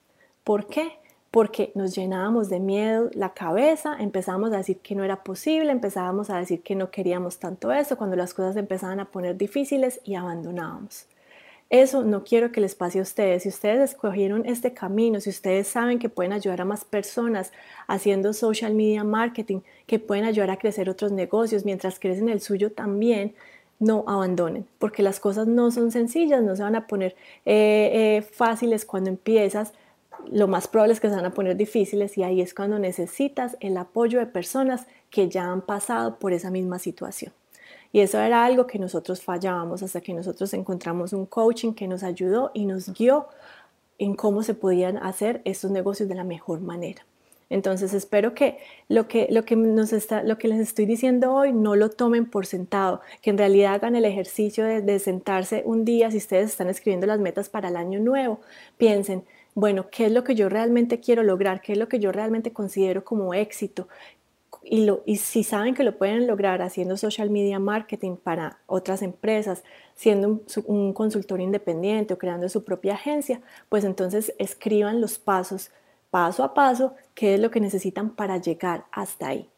¿Por 0.44 0.68
qué? 0.68 1.00
Porque 1.32 1.72
nos 1.74 1.96
llenábamos 1.96 2.50
de 2.50 2.60
miedo 2.60 3.10
la 3.14 3.30
cabeza, 3.30 3.96
empezábamos 3.98 4.52
a 4.52 4.58
decir 4.58 4.80
que 4.80 4.94
no 4.94 5.06
era 5.06 5.24
posible, 5.24 5.72
empezábamos 5.72 6.30
a 6.30 6.36
decir 6.36 6.64
que 6.64 6.76
no 6.76 6.92
queríamos 6.92 7.40
tanto 7.40 7.72
eso 7.72 7.98
cuando 7.98 8.18
las 8.18 8.34
cosas 8.34 8.58
empezaban 8.58 9.00
a 9.00 9.06
poner 9.06 9.38
difíciles 9.38 10.02
y 10.04 10.16
abandonábamos. 10.16 11.08
Eso 11.74 12.04
no 12.04 12.24
quiero 12.24 12.52
que 12.52 12.62
les 12.62 12.76
pase 12.76 13.00
a 13.00 13.02
ustedes. 13.02 13.42
Si 13.42 13.50
ustedes 13.50 13.90
escogieron 13.90 14.46
este 14.46 14.76
camino, 14.76 15.20
si 15.20 15.32
ustedes 15.32 15.68
saben 15.68 15.98
que 15.98 16.08
pueden 16.08 16.32
ayudar 16.32 16.62
a 16.62 16.66
más 16.66 16.86
personas 16.86 17.52
haciendo 17.88 18.34
social 18.34 18.76
media 18.76 19.04
marketing, 19.04 19.62
que 19.88 19.98
pueden 19.98 20.26
ayudar 20.26 20.52
a 20.52 20.58
crecer 20.58 20.88
otros 20.88 21.12
negocios 21.12 21.66
mientras 21.66 21.98
crecen 21.98 22.30
el 22.30 22.42
suyo 22.42 22.72
también, 22.72 23.34
no 23.80 24.04
abandonen, 24.06 24.68
porque 24.78 25.02
las 25.02 25.20
cosas 25.20 25.48
no 25.48 25.72
son 25.72 25.90
sencillas, 25.90 26.44
no 26.44 26.56
se 26.56 26.62
van 26.62 26.76
a 26.76 26.86
poner 26.86 27.16
eh, 27.44 27.90
eh, 27.92 28.22
fáciles 28.22 28.86
cuando 28.86 29.10
empiezas, 29.10 29.74
lo 30.32 30.48
más 30.48 30.68
probable 30.68 30.94
es 30.94 31.00
que 31.00 31.10
se 31.10 31.16
van 31.16 31.26
a 31.26 31.34
poner 31.34 31.58
difíciles 31.58 32.20
y 32.20 32.24
ahí 32.24 32.40
es 32.40 32.54
cuando 32.54 32.78
necesitas 32.78 33.58
el 33.62 33.78
apoyo 33.78 34.20
de 34.20 34.28
personas 34.28 34.86
que 35.10 35.28
ya 35.28 35.46
han 35.46 35.62
pasado 35.62 36.20
por 36.20 36.34
esa 36.34 36.52
misma 36.52 36.78
situación. 36.78 37.34
Y 37.94 38.02
eso 38.02 38.20
era 38.20 38.44
algo 38.44 38.68
que 38.68 38.80
nosotros 38.80 39.22
fallábamos 39.22 39.84
hasta 39.84 40.02
que 40.02 40.14
nosotros 40.14 40.54
encontramos 40.54 41.14
un 41.14 41.28
coaching 41.28 41.74
que 41.74 41.88
nos 41.88 42.04
ayudó 42.04 42.52
y 42.54 42.66
nos 42.66 42.92
guió 42.92 43.28
en 44.00 44.16
cómo 44.16 44.42
se 44.44 44.56
podían 44.56 44.98
hacer 44.98 45.42
estos 45.46 45.72
negocios 45.72 46.10
de 46.10 46.16
la 46.16 46.24
mejor 46.24 46.60
manera. 46.60 47.06
Entonces 47.52 47.94
espero 47.94 48.34
que 48.34 48.58
lo 48.90 49.08
que, 49.08 49.28
lo 49.30 49.46
que, 49.46 49.56
nos 49.56 49.94
está, 49.94 50.24
lo 50.24 50.40
que 50.40 50.48
les 50.48 50.60
estoy 50.60 50.88
diciendo 50.88 51.36
hoy 51.36 51.54
no 51.54 51.76
lo 51.76 51.92
tomen 51.92 52.26
por 52.26 52.48
sentado, 52.48 53.02
que 53.22 53.30
en 53.30 53.38
realidad 53.38 53.76
hagan 53.76 53.96
el 53.96 54.06
ejercicio 54.06 54.66
de, 54.66 54.82
de 54.82 54.98
sentarse 54.98 55.62
un 55.64 55.86
día, 55.86 56.10
si 56.10 56.18
ustedes 56.18 56.50
están 56.50 56.70
escribiendo 56.70 57.06
las 57.06 57.20
metas 57.20 57.50
para 57.50 57.70
el 57.70 57.76
año 57.76 58.00
nuevo, 58.00 58.40
piensen, 58.80 59.24
bueno, 59.54 59.86
¿qué 59.92 60.08
es 60.08 60.12
lo 60.12 60.24
que 60.24 60.34
yo 60.34 60.50
realmente 60.50 61.00
quiero 61.00 61.22
lograr? 61.22 61.62
¿Qué 61.62 61.74
es 61.74 61.78
lo 61.78 61.88
que 61.88 62.00
yo 62.00 62.12
realmente 62.12 62.52
considero 62.52 63.04
como 63.04 63.36
éxito? 63.36 63.88
Y, 64.62 65.18
si 65.18 65.44
saben 65.44 65.74
que 65.74 65.84
lo 65.84 65.98
pueden 65.98 66.28
lograr 66.28 66.62
haciendo 66.62 66.98
social 66.98 67.30
media 67.30 67.60
marketing 67.60 68.16
para 68.16 68.60
otras 68.68 69.02
empresas, 69.02 69.64
siendo 69.96 70.28
un, 70.28 70.44
un, 70.66 70.94
consultor 70.94 71.42
independiente 71.42 72.14
o 72.14 72.18
creando 72.18 72.48
su 72.50 72.64
propia 72.64 72.94
agencia, 72.94 73.42
pues 73.70 73.84
entonces 73.84 74.34
escriban 74.38 75.02
los 75.02 75.18
pasos, 75.20 75.72
paso 76.10 76.44
a 76.44 76.54
paso, 76.54 76.94
qué 77.14 77.36
es 77.36 77.40
lo 77.40 77.52
que 77.52 77.60
necesitan 77.60 78.10
para 78.12 78.38
llegar 78.38 78.86
hasta 78.92 79.28
ahí. 79.28 79.50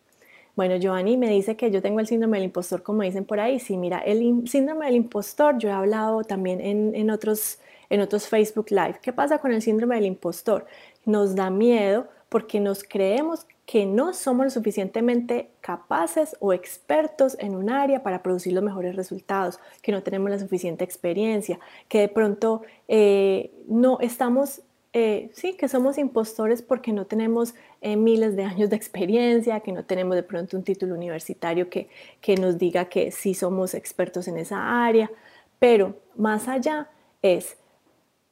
Bueno, 0.56 0.78
Giovanni 0.78 1.18
me 1.18 1.30
dice 1.30 1.58
que 1.58 1.70
yo 1.70 1.82
tengo 1.82 2.00
el 2.00 2.08
síndrome 2.08 2.38
del 2.38 2.46
impostor, 2.46 2.82
como 2.82 3.04
dicen 3.04 3.26
por 3.26 3.40
ahí. 3.42 3.60
Sí, 3.60 3.76
mira, 3.76 4.00
el 4.00 4.48
síndrome 4.48 4.86
del 4.86 4.96
impostor, 4.96 5.58
yo 5.58 5.70
he 5.70 5.74
hablado 5.74 6.24
también 6.24 6.62
en, 6.62 6.96
en 6.96 7.10
otros 7.10 7.60
en 7.90 8.02
otros 8.02 8.28
Facebook 8.28 8.68
Live. 8.70 9.00
¿Qué 9.02 9.14
pasa 9.14 9.40
con 9.40 9.52
el 9.52 9.62
síndrome 9.62 9.96
del 9.96 10.06
impostor? 10.06 10.66
Nos 11.06 11.36
da 11.36 11.50
miedo 11.50 12.08
porque 12.30 12.60
nos 12.60 12.84
creemos 12.84 13.46
que 13.66 13.86
no 13.86 14.14
somos 14.14 14.46
lo 14.46 14.50
suficientemente 14.52 15.50
capaces 15.62 16.36
o 16.40 16.54
expertos 16.54 17.36
en 17.40 17.56
un 17.56 17.70
área 17.70 18.04
para 18.04 18.22
producir 18.22 18.54
los 18.54 18.64
mejores 18.64 18.96
resultados, 18.96 19.60
que 19.82 19.92
no 19.92 20.04
tenemos 20.04 20.30
la 20.30 20.40
suficiente 20.40 20.84
experiencia, 20.84 21.60
que 21.88 22.00
de 22.00 22.08
pronto 22.08 22.62
eh, 22.88 23.52
no 23.68 24.00
estamos, 24.02 24.62
eh, 24.94 25.32
sí, 25.34 25.54
que 25.54 25.68
somos 25.68 25.98
impostores 25.98 26.62
porque 26.62 26.94
no 26.94 27.06
tenemos 27.06 27.56
eh, 27.82 27.96
miles 27.96 28.36
de 28.36 28.44
años 28.44 28.70
de 28.70 28.76
experiencia, 28.76 29.60
que 29.62 29.72
no 29.72 29.84
tenemos 29.84 30.16
de 30.16 30.24
pronto 30.24 30.58
un 30.58 30.64
título 30.64 30.94
universitario 30.94 31.70
que, 31.70 31.90
que 32.22 32.36
nos 32.36 32.60
diga 32.60 32.86
que 32.86 33.12
sí 33.12 33.34
somos 33.34 33.74
expertos 33.74 34.28
en 34.28 34.38
esa 34.38 34.86
área, 34.86 35.10
pero 35.58 35.96
más 36.16 36.48
allá 36.48 36.90
es 37.24 37.58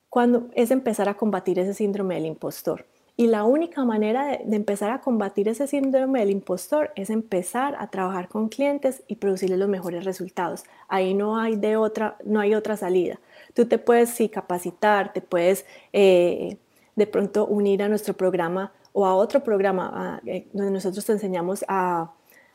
cuando 0.10 0.50
es 0.54 0.70
empezar 0.70 1.10
a 1.10 1.16
combatir 1.16 1.58
ese 1.58 1.74
síndrome 1.74 2.14
del 2.14 2.28
impostor. 2.28 2.86
Y 3.16 3.28
la 3.28 3.44
única 3.44 3.86
manera 3.86 4.40
de, 4.44 4.56
empezar 4.56 4.90
a 4.90 5.02
combatir 5.02 5.48
ese 5.48 5.68
síndrome 5.68 6.20
del 6.20 6.32
impostor 6.32 6.92
es 6.96 7.12
empezar 7.12 7.76
a 7.78 7.88
trabajar 7.88 8.28
con 8.28 8.50
clientes 8.50 9.04
y 9.08 9.18
producirles 9.18 9.60
los 9.60 9.70
mejores 9.70 10.04
resultados. 10.04 10.64
Ahí 10.88 11.14
no 11.14 11.38
hay 11.38 11.56
de 11.56 11.78
otra, 11.78 12.18
no 12.26 12.40
hay 12.40 12.56
otra 12.56 12.76
salida. 12.76 13.20
Tú 13.54 13.66
te 13.66 13.78
puedes 13.78 14.18
capacitar, 14.32 15.14
te 15.14 15.22
puedes 15.22 15.66
eh, 15.92 16.58
de 16.96 17.08
pronto 17.08 17.46
unir 17.46 17.84
a 17.84 17.90
nuestro 17.90 18.16
programa 18.16 18.72
o 18.94 19.06
a 19.06 19.14
otro 19.14 19.44
programa 19.44 20.20
eh, 20.26 20.48
donde 20.52 20.72
nosotros 20.72 21.06
te 21.06 21.12
enseñamos 21.12 21.64
a 21.68 22.12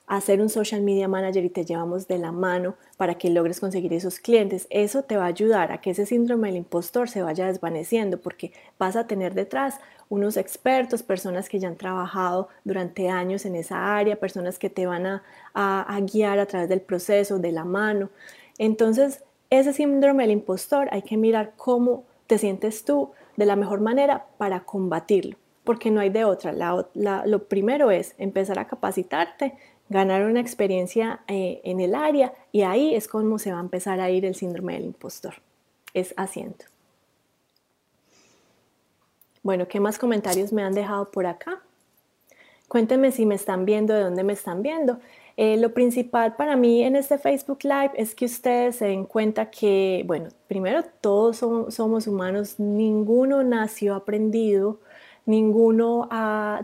hacer 0.08 0.40
un 0.40 0.48
social 0.48 0.80
media 0.80 1.06
manager 1.06 1.44
y 1.44 1.50
te 1.50 1.66
llevamos 1.66 2.08
de 2.08 2.18
la 2.18 2.32
mano 2.32 2.76
para 2.96 3.16
que 3.16 3.28
logres 3.28 3.60
conseguir 3.60 3.92
esos 3.92 4.18
clientes. 4.18 4.66
Eso 4.70 5.02
te 5.02 5.18
va 5.18 5.24
a 5.24 5.28
ayudar 5.28 5.70
a 5.70 5.80
que 5.80 5.90
ese 5.90 6.06
síndrome 6.06 6.48
del 6.48 6.56
impostor 6.56 7.10
se 7.10 7.22
vaya 7.22 7.46
desvaneciendo 7.46 8.18
porque 8.18 8.52
vas 8.78 8.96
a 8.96 9.06
tener 9.06 9.34
detrás 9.34 9.78
unos 10.08 10.38
expertos, 10.38 11.02
personas 11.02 11.50
que 11.50 11.58
ya 11.58 11.68
han 11.68 11.76
trabajado 11.76 12.48
durante 12.64 13.10
años 13.10 13.44
en 13.44 13.54
esa 13.54 13.96
área, 13.96 14.16
personas 14.16 14.58
que 14.58 14.70
te 14.70 14.86
van 14.86 15.06
a, 15.06 15.22
a 15.52 16.00
guiar 16.00 16.38
a 16.38 16.46
través 16.46 16.70
del 16.70 16.80
proceso, 16.80 17.38
de 17.38 17.52
la 17.52 17.64
mano. 17.64 18.08
Entonces, 18.56 19.22
ese 19.50 19.74
síndrome 19.74 20.22
del 20.22 20.32
impostor 20.32 20.88
hay 20.90 21.02
que 21.02 21.18
mirar 21.18 21.52
cómo 21.56 22.04
te 22.26 22.38
sientes 22.38 22.84
tú 22.84 23.10
de 23.36 23.44
la 23.44 23.56
mejor 23.56 23.80
manera 23.80 24.26
para 24.38 24.60
combatirlo 24.64 25.36
porque 25.68 25.90
no 25.90 26.00
hay 26.00 26.08
de 26.08 26.24
otra. 26.24 26.54
lo 26.94 27.44
primero 27.44 27.90
es 27.90 28.14
empezar 28.16 28.58
a 28.58 28.66
capacitarte, 28.66 29.54
ganar 29.88 30.24
una 30.24 30.40
experiencia 30.40 31.20
eh, 31.28 31.60
en 31.64 31.80
el 31.80 31.94
área 31.94 32.32
y 32.52 32.62
ahí 32.62 32.94
es 32.94 33.08
como 33.08 33.38
se 33.38 33.52
va 33.52 33.58
a 33.58 33.62
empezar 33.62 34.00
a 34.00 34.10
ir 34.10 34.24
el 34.24 34.34
síndrome 34.34 34.74
del 34.74 34.84
impostor. 34.84 35.34
Es 35.94 36.14
haciendo. 36.16 36.64
Bueno, 39.42 39.66
¿qué 39.68 39.80
más 39.80 39.98
comentarios 39.98 40.52
me 40.52 40.62
han 40.62 40.74
dejado 40.74 41.10
por 41.10 41.26
acá? 41.26 41.62
Cuéntenme 42.68 43.12
si 43.12 43.24
me 43.24 43.34
están 43.34 43.64
viendo, 43.64 43.94
de 43.94 44.02
dónde 44.02 44.22
me 44.22 44.34
están 44.34 44.62
viendo. 44.62 45.00
Eh, 45.38 45.56
lo 45.56 45.72
principal 45.72 46.34
para 46.34 46.56
mí 46.56 46.82
en 46.82 46.96
este 46.96 47.16
Facebook 47.16 47.60
Live 47.62 47.92
es 47.94 48.14
que 48.14 48.24
ustedes 48.24 48.76
se 48.76 48.86
den 48.86 49.04
cuenta 49.04 49.50
que, 49.50 50.02
bueno, 50.04 50.30
primero 50.48 50.82
todos 51.00 51.36
somos, 51.36 52.06
humanos, 52.08 52.58
ninguno 52.58 53.44
nació 53.44 53.94
aprendido, 53.94 54.80
ninguno 55.28 56.08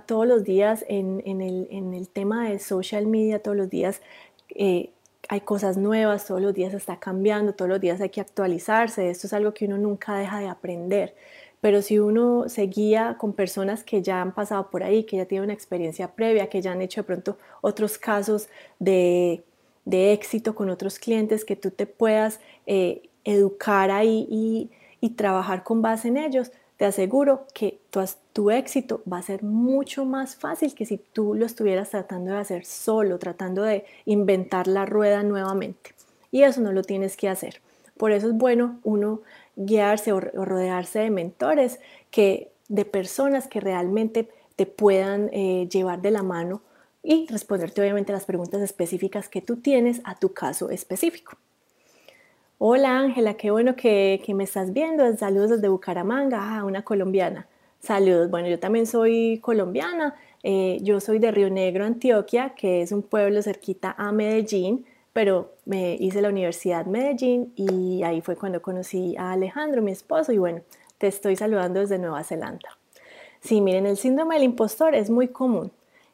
todos 0.07 0.27
los 0.27 0.43
días 0.43 0.85
en, 0.89 1.21
el, 1.41 2.09
tema 2.09 2.49
de 2.49 2.59
social 2.59 3.07
media, 3.07 3.43
todos 3.43 3.57
los 3.57 3.69
días 3.69 4.01
eh, 4.49 4.91
hay 5.29 5.41
cosas 5.41 5.77
nuevas, 5.77 6.27
todos 6.27 6.41
los 6.41 6.55
días 6.55 6.75
está 6.75 6.99
cambiando, 6.99 7.55
todos 7.55 7.69
los 7.69 7.81
días 7.81 8.01
hay 8.01 8.09
que 8.09 8.21
actualizarse, 8.21 9.11
esto 9.11 9.27
es 9.27 9.33
algo 9.33 9.53
que 9.53 9.67
uno 9.67 9.79
nunca 9.79 10.17
deja 10.17 10.41
de 10.41 10.49
aprender. 10.49 11.15
Pero 11.61 11.83
si 11.83 11.99
uno 11.99 12.49
se 12.49 12.63
guía 12.63 13.17
con 13.19 13.33
personas 13.33 13.85
que 13.85 14.03
ya 14.03 14.21
han 14.21 14.33
pasado 14.33 14.71
por 14.71 14.83
ahí, 14.83 15.05
que 15.05 15.17
ya 15.17 15.27
tienen 15.27 15.45
una 15.45 15.55
experiencia 15.55 16.13
previa, 16.13 16.49
que 16.49 16.61
ya 16.61 16.73
han 16.73 16.83
hecho 16.83 17.01
de 17.03 17.07
pronto 17.07 17.39
otros 17.63 17.97
casos 17.97 18.49
de, 18.79 19.45
éxito 19.87 20.55
con 20.55 20.69
otros 20.69 20.99
clientes, 20.99 21.45
que 21.45 21.57
tú 21.57 21.71
te 21.71 21.87
puedas 21.87 22.41
eh, 22.67 23.09
educar 23.25 23.91
ahí 23.91 24.27
y, 24.31 24.71
trabajar 25.17 25.65
con 25.65 25.83
base 25.83 26.09
en 26.09 26.17
ellos, 26.17 26.51
te 26.77 26.85
aseguro 26.85 27.47
que 27.55 27.79
tu, 28.33 28.51
éxito 28.51 29.03
va 29.11 29.19
a 29.19 29.23
ser 29.23 29.43
mucho 29.43 30.05
más 30.05 30.35
fácil 30.35 30.75
que 30.75 30.87
si 30.87 30.99
tú 30.99 31.35
lo 31.35 31.47
estuvieras 31.47 31.91
tratando 31.91 32.33
de 32.33 32.39
hacer 32.39 32.65
solo, 32.65 33.19
tratando 33.19 33.63
de 33.63 33.85
inventar 34.07 34.67
la 34.67 34.85
rueda 34.85 35.23
nuevamente. 35.23 35.95
Y 36.33 36.43
eso 36.43 36.61
no 36.61 36.73
lo 36.73 36.83
tienes 36.83 37.17
que 37.17 37.29
hacer. 37.29 37.61
Por 37.97 38.11
eso 38.11 38.29
es 38.29 38.35
bueno 38.35 38.81
uno 38.83 39.21
guiarse 39.55 40.13
o, 40.13 40.19
rodearse 40.21 40.99
de 40.99 41.11
mentores, 41.11 41.79
que, 42.11 42.51
de 42.69 42.85
personas 42.85 43.47
que 43.47 43.61
realmente 43.61 44.29
te 44.57 44.67
puedan 44.67 45.31
eh, 45.33 45.69
llevar 45.71 46.03
de 46.03 46.11
la 46.11 46.25
mano 46.25 46.61
y 47.05 47.27
responderte 47.29 47.83
obviamente 47.83 48.13
las 48.13 48.25
preguntas 48.25 48.63
específicas 48.63 49.29
que 49.29 49.43
tú 49.43 49.57
tienes 49.57 50.01
a 50.05 50.17
tu 50.17 50.33
caso 50.33 50.71
específico. 50.71 51.37
Hola 52.67 52.99
Ángela, 52.99 53.35
qué 53.35 53.51
bueno 53.51 53.77
que, 53.77 54.25
me 54.35 54.45
estás 54.45 54.73
viendo. 54.73 55.15
Saludos 55.19 55.51
desde 55.51 55.69
Bucaramanga, 55.69 56.39
ah, 56.41 56.65
una 56.65 56.83
colombiana. 56.83 57.47
Saludos, 57.81 58.31
bueno, 58.31 58.49
yo 58.49 58.59
también 58.59 58.87
soy 58.87 59.39
colombiana. 59.43 60.15
Eh, 60.43 60.79
yo 60.81 60.99
soy 60.99 61.19
de 61.19 61.31
Río 61.31 61.51
Negro, 61.51 61.85
Antioquia, 61.85 62.55
que 62.55 62.81
es 62.81 62.91
un 62.91 63.03
pueblo 63.03 63.43
cerquita 63.43 63.95
a 63.99 64.13
Medellín 64.13 64.87
pero 65.13 65.53
me 65.67 65.97
hice 66.01 66.23
la 66.23 66.31
Universidad 66.31 66.87
Medellín 66.87 67.53
y 67.55 68.03
ahí 68.03 68.23
fue 68.23 68.35
cuando 68.35 68.63
conocí 68.63 69.15
a 69.19 69.33
Alejandro, 69.33 69.83
mi 69.83 69.93
esposo, 69.93 70.33
y 70.33 70.39
bueno, 70.39 70.63
te 70.97 71.07
estoy 71.07 71.37
saludando 71.37 71.81
desde 71.81 71.99
Nueva 71.99 72.25
Zelanda. 72.25 72.79
Sí, 73.41 73.61
miren, 73.61 73.85
el 73.85 73.99
síndrome 73.99 74.37
del 74.37 74.45
impostor 74.45 74.95
es 74.95 75.11
muy 75.11 75.29
común 75.29 75.71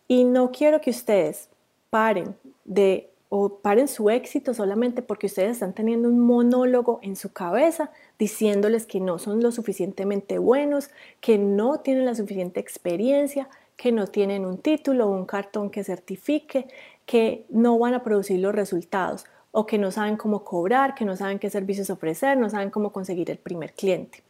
y 0.09 0.25
no 0.25 0.50
quiero 0.50 0.80
que 0.80 0.90
ustedes 0.90 1.49
paren 1.90 2.35
de 2.64 3.09
o 3.30 3.60
paren 3.60 3.87
su 3.88 4.10
éxito 4.10 4.52
solamente 4.54 5.02
porque 5.02 5.26
ustedes 5.26 5.52
están 5.52 5.72
teniendo 5.72 6.08
un 6.08 6.18
monólogo 6.18 6.99
en 7.00 7.14
su 7.14 7.32
cabeza 7.32 7.92
diciéndoles 8.18 8.87
que 8.87 9.00
no 9.00 9.18
son 9.18 9.40
lo 9.40 9.52
suficientemente 9.52 10.38
buenos, 10.38 10.90
que 11.20 11.38
no 11.38 11.78
tienen 11.78 12.04
la 12.04 12.16
suficiente 12.16 12.58
experiencia, 12.58 13.49
que 13.76 13.92
no 13.92 14.08
tienen 14.08 14.44
un 14.44 14.58
título 14.58 15.06
o 15.06 15.12
un 15.12 15.26
cartón 15.26 15.70
que 15.70 15.84
certifique, 15.84 16.66
que 17.06 17.46
no 17.49 17.78
van 17.78 17.94
a 17.94 18.02
producir 18.02 18.40
los 18.40 18.54
resultados 18.54 19.25
o 19.52 19.64
que 19.64 19.78
no 19.78 19.92
saben 19.92 20.16
cómo 20.16 20.44
cobrar, 20.44 20.96
que 20.96 21.04
no 21.04 21.16
saben 21.16 21.38
qué 21.38 21.50
servicios 21.50 21.88
ofrecer, 21.88 22.37
no 22.37 22.50
saben 22.50 22.70
cómo 22.70 22.92
conseguir 22.92 23.30
el 23.30 23.38
primer 23.38 23.75
cliente. 23.75 24.25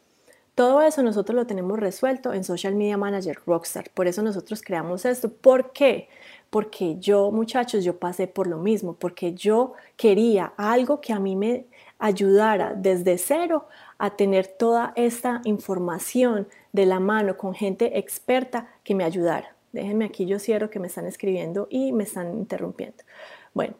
Todo 0.54 0.82
eso 0.82 1.02
nosotros 1.02 1.34
lo 1.36 1.46
tenemos 1.46 1.78
resuelto 1.78 2.34
en 2.34 2.44
Social 2.44 2.74
Media 2.74 2.98
Manager 2.98 3.38
Rockstar. 3.46 3.90
Por 3.94 4.06
eso 4.08 4.22
nosotros 4.22 4.60
creamos 4.60 5.06
esto. 5.06 5.32
¿Por 5.32 5.72
qué? 5.72 6.08
Porque 6.50 6.98
yo, 6.98 7.30
muchachos, 7.30 7.84
yo 7.84 7.98
pasé 7.98 8.26
por 8.26 8.48
lo 8.48 8.58
mismo, 8.58 8.94
porque 8.94 9.34
yo 9.34 9.74
quería 9.96 10.52
algo 10.56 11.00
que 11.00 11.12
a 11.12 11.20
mí 11.20 11.36
me 11.36 11.66
ayudara 11.98 12.74
desde 12.74 13.18
cero 13.18 13.68
a 13.98 14.10
tener 14.16 14.46
toda 14.46 14.92
esta 14.96 15.42
información 15.44 16.48
de 16.72 16.86
la 16.86 16.98
mano 16.98 17.36
con 17.36 17.54
gente 17.54 17.98
experta 17.98 18.68
que 18.82 18.94
me 18.94 19.04
ayudara. 19.04 19.54
Déjenme 19.72 20.06
aquí, 20.06 20.26
yo 20.26 20.38
cierro 20.38 20.70
que 20.70 20.80
me 20.80 20.88
están 20.88 21.06
escribiendo 21.06 21.68
y 21.70 21.92
me 21.92 22.04
están 22.04 22.34
interrumpiendo. 22.34 23.04
Bueno, 23.54 23.74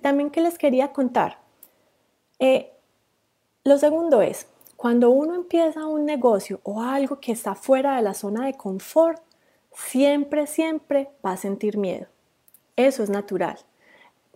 también 0.00 0.30
que 0.30 0.40
les 0.40 0.56
quería 0.56 0.92
contar. 0.92 1.38
Eh, 2.38 2.72
lo 3.64 3.76
segundo 3.78 4.22
es, 4.22 4.46
cuando 4.76 5.10
uno 5.10 5.34
empieza 5.34 5.86
un 5.86 6.06
negocio 6.06 6.60
o 6.64 6.82
algo 6.82 7.20
que 7.20 7.32
está 7.32 7.54
fuera 7.54 7.96
de 7.96 8.02
la 8.02 8.14
zona 8.14 8.46
de 8.46 8.54
confort, 8.54 9.22
siempre, 9.74 10.46
siempre 10.46 11.10
va 11.24 11.32
a 11.32 11.36
sentir 11.36 11.78
miedo. 11.78 12.06
Eso 12.76 13.02
es 13.02 13.10
natural. 13.10 13.58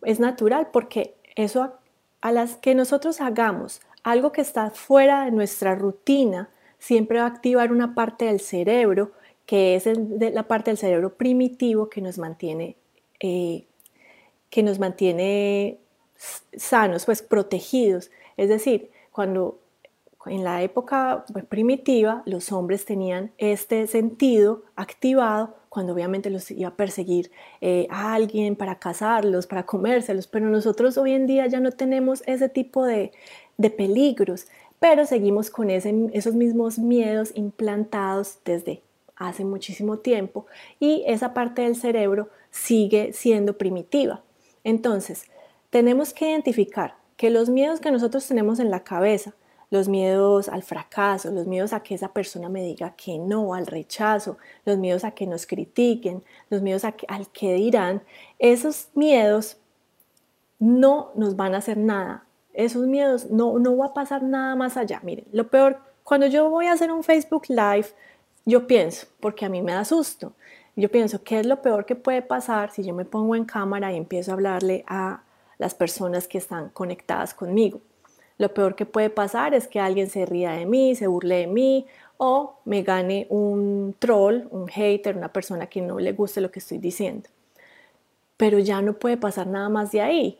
Es 0.02 0.20
natural 0.20 0.68
porque 0.72 1.14
eso 1.34 1.74
a 2.20 2.32
las 2.32 2.56
que 2.56 2.74
nosotros 2.74 3.20
hagamos 3.20 3.80
algo 4.02 4.32
que 4.32 4.40
está 4.40 4.70
fuera 4.70 5.24
de 5.24 5.32
nuestra 5.32 5.74
rutina, 5.74 6.48
siempre 6.78 7.18
va 7.18 7.24
a 7.24 7.28
activar 7.28 7.72
una 7.72 7.94
parte 7.94 8.26
del 8.26 8.40
cerebro 8.40 9.12
que 9.46 9.76
es 9.76 9.86
la 9.86 10.42
parte 10.48 10.70
del 10.70 10.78
cerebro 10.78 11.14
primitivo 11.14 11.88
que 11.88 12.00
nos 12.00 12.18
mantiene, 12.18 12.76
eh, 13.20 13.64
que 14.50 14.62
nos 14.62 14.78
mantiene 14.78 15.78
sanos, 16.56 17.04
pues 17.06 17.22
protegidos. 17.22 18.10
Es 18.36 18.48
decir, 18.48 18.90
cuando 19.12 19.58
en 20.26 20.44
la 20.44 20.62
época 20.62 21.24
pues, 21.32 21.44
primitiva 21.44 22.22
los 22.26 22.52
hombres 22.52 22.84
tenían 22.84 23.32
este 23.38 23.86
sentido 23.86 24.64
activado 24.74 25.54
cuando 25.68 25.92
obviamente 25.92 26.30
los 26.30 26.50
iba 26.50 26.68
a 26.68 26.74
perseguir 26.74 27.30
eh, 27.60 27.86
a 27.90 28.14
alguien 28.14 28.56
para 28.56 28.78
cazarlos, 28.78 29.46
para 29.46 29.66
comérselos, 29.66 30.26
pero 30.26 30.48
nosotros 30.48 30.96
hoy 30.96 31.12
en 31.12 31.26
día 31.26 31.46
ya 31.46 31.60
no 31.60 31.70
tenemos 31.70 32.22
ese 32.26 32.48
tipo 32.48 32.84
de, 32.84 33.12
de 33.58 33.70
peligros, 33.70 34.46
pero 34.80 35.04
seguimos 35.06 35.50
con 35.50 35.70
esos 35.70 36.34
mismos 36.34 36.78
miedos 36.78 37.32
implantados 37.34 38.38
desde 38.44 38.82
hace 39.16 39.44
muchísimo 39.44 39.98
tiempo 39.98 40.46
y 40.78 41.02
esa 41.06 41.34
parte 41.34 41.62
del 41.62 41.76
cerebro 41.76 42.28
sigue 42.50 43.12
siendo 43.12 43.58
primitiva. 43.58 44.22
Entonces, 44.64 45.24
tenemos 45.70 46.12
que 46.12 46.30
identificar 46.30 46.96
que 47.16 47.30
los 47.30 47.48
miedos 47.48 47.80
que 47.80 47.90
nosotros 47.90 48.26
tenemos 48.26 48.58
en 48.58 48.70
la 48.70 48.84
cabeza, 48.84 49.34
los 49.70 49.88
miedos 49.88 50.48
al 50.48 50.62
fracaso, 50.62 51.30
los 51.30 51.46
miedos 51.46 51.72
a 51.72 51.80
que 51.80 51.94
esa 51.94 52.12
persona 52.12 52.48
me 52.48 52.62
diga 52.62 52.94
que 52.96 53.18
no, 53.18 53.54
al 53.54 53.66
rechazo, 53.66 54.38
los 54.64 54.78
miedos 54.78 55.04
a 55.04 55.10
que 55.10 55.26
nos 55.26 55.46
critiquen, 55.46 56.22
los 56.50 56.62
miedos 56.62 56.84
a 56.84 56.94
al 57.08 57.28
que 57.28 57.54
dirán, 57.54 58.02
esos 58.38 58.88
miedos 58.94 59.58
no 60.58 61.10
nos 61.14 61.36
van 61.36 61.54
a 61.54 61.58
hacer 61.58 61.76
nada. 61.78 62.24
Esos 62.54 62.86
miedos 62.86 63.30
no, 63.30 63.58
no 63.58 63.76
va 63.76 63.86
a 63.86 63.94
pasar 63.94 64.22
nada 64.22 64.54
más 64.56 64.76
allá. 64.76 65.00
Miren, 65.02 65.26
lo 65.32 65.48
peor, 65.48 65.78
cuando 66.02 66.26
yo 66.26 66.48
voy 66.48 66.66
a 66.66 66.72
hacer 66.72 66.90
un 66.90 67.02
Facebook 67.02 67.44
Live, 67.48 67.88
yo 68.46 68.66
pienso, 68.66 69.06
porque 69.20 69.44
a 69.44 69.48
mí 69.48 69.60
me 69.60 69.72
da 69.72 69.84
susto, 69.84 70.32
yo 70.76 70.90
pienso, 70.90 71.22
¿qué 71.22 71.40
es 71.40 71.46
lo 71.46 71.62
peor 71.62 71.84
que 71.84 71.96
puede 71.96 72.22
pasar 72.22 72.70
si 72.70 72.84
yo 72.84 72.94
me 72.94 73.04
pongo 73.04 73.34
en 73.34 73.44
cámara 73.44 73.92
y 73.92 73.96
empiezo 73.96 74.30
a 74.30 74.34
hablarle 74.34 74.84
a 74.86 75.22
las 75.58 75.74
personas 75.74 76.28
que 76.28 76.38
están 76.38 76.68
conectadas 76.68 77.34
conmigo? 77.34 77.80
Lo 78.38 78.52
peor 78.52 78.74
que 78.74 78.86
puede 78.86 79.10
pasar 79.10 79.54
es 79.54 79.66
que 79.66 79.80
alguien 79.80 80.10
se 80.10 80.26
ría 80.26 80.52
de 80.52 80.66
mí, 80.66 80.94
se 80.94 81.06
burle 81.06 81.36
de 81.36 81.46
mí 81.46 81.86
o 82.18 82.56
me 82.64 82.82
gane 82.82 83.26
un 83.30 83.94
troll, 83.98 84.44
un 84.50 84.68
hater, 84.68 85.16
una 85.16 85.32
persona 85.32 85.66
que 85.66 85.80
no 85.80 85.98
le 85.98 86.12
guste 86.12 86.40
lo 86.40 86.50
que 86.50 86.58
estoy 86.58 86.78
diciendo. 86.78 87.28
Pero 88.36 88.58
ya 88.58 88.82
no 88.82 88.94
puede 88.94 89.16
pasar 89.16 89.46
nada 89.46 89.68
más 89.68 89.92
de 89.92 90.00
ahí. 90.00 90.38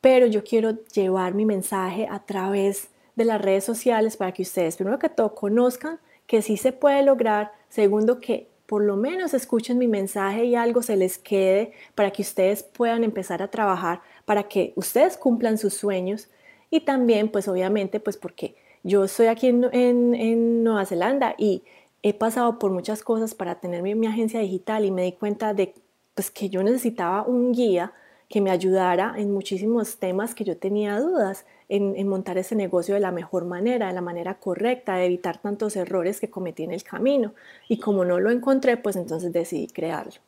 Pero 0.00 0.26
yo 0.26 0.44
quiero 0.44 0.84
llevar 0.92 1.34
mi 1.34 1.44
mensaje 1.44 2.06
a 2.10 2.20
través 2.20 2.88
de 3.16 3.24
las 3.24 3.40
redes 3.40 3.64
sociales 3.64 4.16
para 4.16 4.32
que 4.32 4.42
ustedes, 4.42 4.76
primero 4.76 4.98
que 4.98 5.08
todo, 5.08 5.34
conozcan 5.34 5.98
que 6.26 6.42
sí 6.42 6.56
se 6.56 6.72
puede 6.72 7.02
lograr. 7.02 7.52
Segundo, 7.68 8.20
que 8.20 8.48
por 8.66 8.84
lo 8.84 8.96
menos 8.96 9.34
escuchen 9.34 9.78
mi 9.78 9.88
mensaje 9.88 10.44
y 10.44 10.54
algo 10.54 10.82
se 10.82 10.96
les 10.96 11.18
quede 11.18 11.72
para 11.94 12.10
que 12.10 12.22
ustedes 12.22 12.62
puedan 12.62 13.02
empezar 13.02 13.42
a 13.42 13.50
trabajar, 13.50 14.02
para 14.24 14.44
que 14.44 14.72
ustedes 14.76 15.16
cumplan 15.16 15.58
sus 15.58 15.74
sueños. 15.74 16.28
Y 16.70 16.80
también, 16.80 17.30
pues 17.30 17.48
obviamente, 17.48 18.00
pues 18.00 18.16
porque 18.16 18.56
yo 18.82 19.04
estoy 19.04 19.26
aquí 19.26 19.48
en, 19.48 20.64
Nueva 20.64 20.84
Zelanda 20.86 21.34
y 21.38 21.62
he 22.02 22.14
pasado 22.14 22.58
por 22.58 22.70
muchas 22.70 23.02
cosas 23.02 23.34
para 23.34 23.60
tener 23.60 23.82
mi, 23.82 23.94
mi, 23.94 24.06
agencia 24.06 24.40
digital 24.40 24.84
y 24.84 24.90
me 24.90 25.02
di 25.02 25.12
cuenta 25.12 25.54
de 25.54 25.74
pues, 26.14 26.30
que 26.30 26.48
yo 26.48 26.62
necesitaba 26.62 27.22
un 27.26 27.52
guía 27.52 27.92
que 28.28 28.40
me 28.40 28.50
ayudara 28.50 29.14
en 29.16 29.32
muchísimos 29.32 29.96
temas 29.96 30.34
que 30.34 30.44
yo 30.44 30.56
tenía 30.58 31.00
dudas 31.00 31.46
en, 31.68 32.08
montar 32.08 32.38
ese 32.38 32.54
negocio 32.54 32.94
de 32.94 33.00
la 33.00 33.10
mejor 33.10 33.44
manera, 33.44 33.88
de 33.88 33.92
la 33.94 34.00
manera 34.00 34.34
correcta, 34.34 34.96
de 34.96 35.06
evitar 35.06 35.38
tantos 35.38 35.76
errores 35.76 36.20
que 36.20 36.30
cometí 36.30 36.62
en 36.62 36.72
el 36.72 36.82
camino. 36.82 37.34
Y 37.68 37.78
como 37.78 38.04
no 38.04 38.20
lo 38.20 38.30
encontré, 38.30 38.76
pues 38.76 38.96
entonces 38.96 39.32
decidí 39.32 39.66
crearlo. 39.68 40.20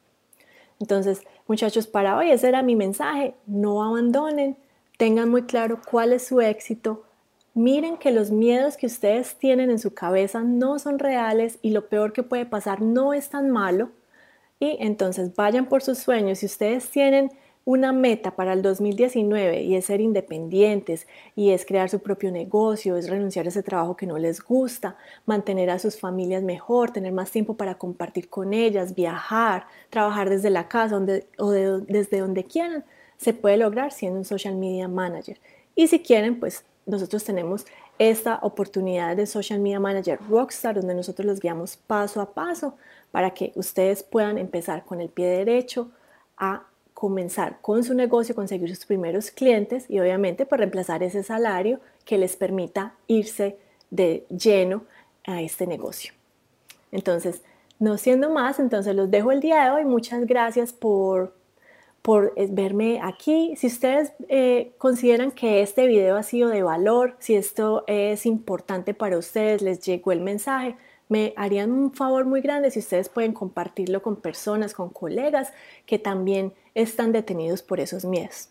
Entonces, 0.78 1.22
muchachos, 1.46 1.86
para 1.86 2.16
hoy 2.16 2.30
ese 2.30 2.48
era 2.48 2.62
mi 2.62 2.74
mensaje. 2.74 3.34
No 3.46 3.82
abandonen, 3.82 4.56
tengan 5.00 5.30
muy 5.30 5.44
claro 5.44 5.80
cuál 5.90 6.12
es 6.12 6.26
su 6.26 6.42
éxito. 6.42 7.04
Miren 7.54 7.96
que 7.96 8.10
los 8.10 8.30
miedos 8.30 8.76
que 8.76 8.84
ustedes 8.84 9.34
tienen 9.36 9.70
en 9.70 9.78
su 9.78 9.94
cabeza 9.94 10.42
no 10.42 10.78
son 10.78 10.98
reales 10.98 11.58
y 11.62 11.70
lo 11.70 11.88
peor 11.88 12.12
que 12.12 12.22
puede 12.22 12.44
pasar 12.44 12.82
no 12.82 13.14
es 13.14 13.30
tan 13.30 13.48
malo. 13.48 13.92
Y 14.58 14.76
entonces 14.78 15.34
vayan 15.34 15.70
por 15.70 15.80
sus 15.80 15.96
sueños. 15.96 16.40
Si 16.40 16.46
ustedes 16.46 16.90
tienen 16.90 17.30
una 17.64 17.94
meta 17.94 18.36
para 18.36 18.52
el 18.52 18.60
2019 18.60 19.62
y 19.62 19.74
es 19.74 19.86
ser 19.86 20.02
independientes 20.02 21.06
y 21.34 21.52
es 21.52 21.64
crear 21.64 21.88
su 21.88 22.00
propio 22.00 22.30
negocio, 22.30 22.98
es 22.98 23.08
renunciar 23.08 23.46
a 23.46 23.48
ese 23.48 23.62
trabajo 23.62 23.96
que 23.96 24.06
no 24.06 24.18
les 24.18 24.42
gusta, 24.42 24.98
mantener 25.24 25.70
a 25.70 25.78
sus 25.78 25.98
familias 25.98 26.42
mejor, 26.42 26.90
tener 26.90 27.14
más 27.14 27.30
tiempo 27.30 27.56
para 27.56 27.78
compartir 27.78 28.28
con 28.28 28.52
ellas, 28.52 28.94
viajar, 28.94 29.66
trabajar 29.88 30.28
desde 30.28 30.50
la 30.50 30.68
casa 30.68 31.00
o 31.38 31.50
desde 31.50 32.18
donde 32.18 32.44
quieran, 32.44 32.84
se 33.20 33.34
puede 33.34 33.58
lograr 33.58 33.92
siendo 33.92 34.18
un 34.18 34.24
social 34.24 34.56
media 34.56 34.88
manager. 34.88 35.38
Y 35.74 35.88
si 35.88 36.00
quieren, 36.00 36.40
pues 36.40 36.64
nosotros 36.86 37.22
tenemos 37.22 37.66
esta 37.98 38.38
oportunidad 38.42 39.14
de 39.14 39.26
Social 39.26 39.60
Media 39.60 39.78
Manager 39.78 40.18
Rockstar, 40.26 40.76
donde 40.76 40.94
nosotros 40.94 41.26
los 41.26 41.38
guiamos 41.38 41.76
paso 41.76 42.22
a 42.22 42.32
paso 42.32 42.76
para 43.10 43.32
que 43.32 43.52
ustedes 43.56 44.02
puedan 44.02 44.38
empezar 44.38 44.86
con 44.86 45.02
el 45.02 45.10
pie 45.10 45.26
derecho 45.26 45.90
a 46.38 46.64
comenzar 46.94 47.58
con 47.60 47.84
su 47.84 47.92
negocio, 47.92 48.34
conseguir 48.34 48.74
sus 48.74 48.86
primeros 48.86 49.30
clientes 49.30 49.84
y 49.88 50.00
obviamente 50.00 50.44
por 50.44 50.50
pues, 50.50 50.60
reemplazar 50.60 51.02
ese 51.02 51.22
salario 51.22 51.78
que 52.06 52.16
les 52.16 52.36
permita 52.36 52.94
irse 53.06 53.58
de 53.90 54.24
lleno 54.30 54.84
a 55.26 55.42
este 55.42 55.66
negocio. 55.66 56.14
Entonces, 56.90 57.42
no 57.78 57.98
siendo 57.98 58.30
más, 58.30 58.58
entonces 58.58 58.96
los 58.96 59.10
dejo 59.10 59.30
el 59.30 59.40
día 59.40 59.64
de 59.64 59.70
hoy. 59.70 59.84
Muchas 59.84 60.24
gracias 60.26 60.72
por 60.72 61.34
por 62.02 62.32
eh, 62.36 62.48
verme 62.50 63.00
aquí. 63.02 63.54
Si 63.56 63.66
ustedes 63.66 64.12
eh, 64.28 64.72
consideran 64.78 65.32
que 65.32 65.62
este 65.62 65.86
video 65.86 66.16
ha 66.16 66.22
sido 66.22 66.48
de 66.48 66.62
valor, 66.62 67.16
si 67.18 67.34
esto 67.34 67.84
es 67.86 68.26
importante 68.26 68.94
para 68.94 69.18
ustedes, 69.18 69.62
les 69.62 69.80
llegó 69.80 70.12
el 70.12 70.20
mensaje, 70.20 70.76
me 71.08 71.34
harían 71.36 71.72
un 71.72 71.92
favor 71.92 72.24
muy 72.24 72.40
grande 72.40 72.70
si 72.70 72.78
ustedes 72.78 73.08
pueden 73.08 73.32
compartirlo 73.32 74.00
con 74.00 74.16
personas, 74.16 74.74
con 74.74 74.90
colegas 74.90 75.52
que 75.84 75.98
también 75.98 76.54
están 76.74 77.12
detenidos 77.12 77.62
por 77.62 77.80
esos 77.80 78.04
miedos. 78.04 78.50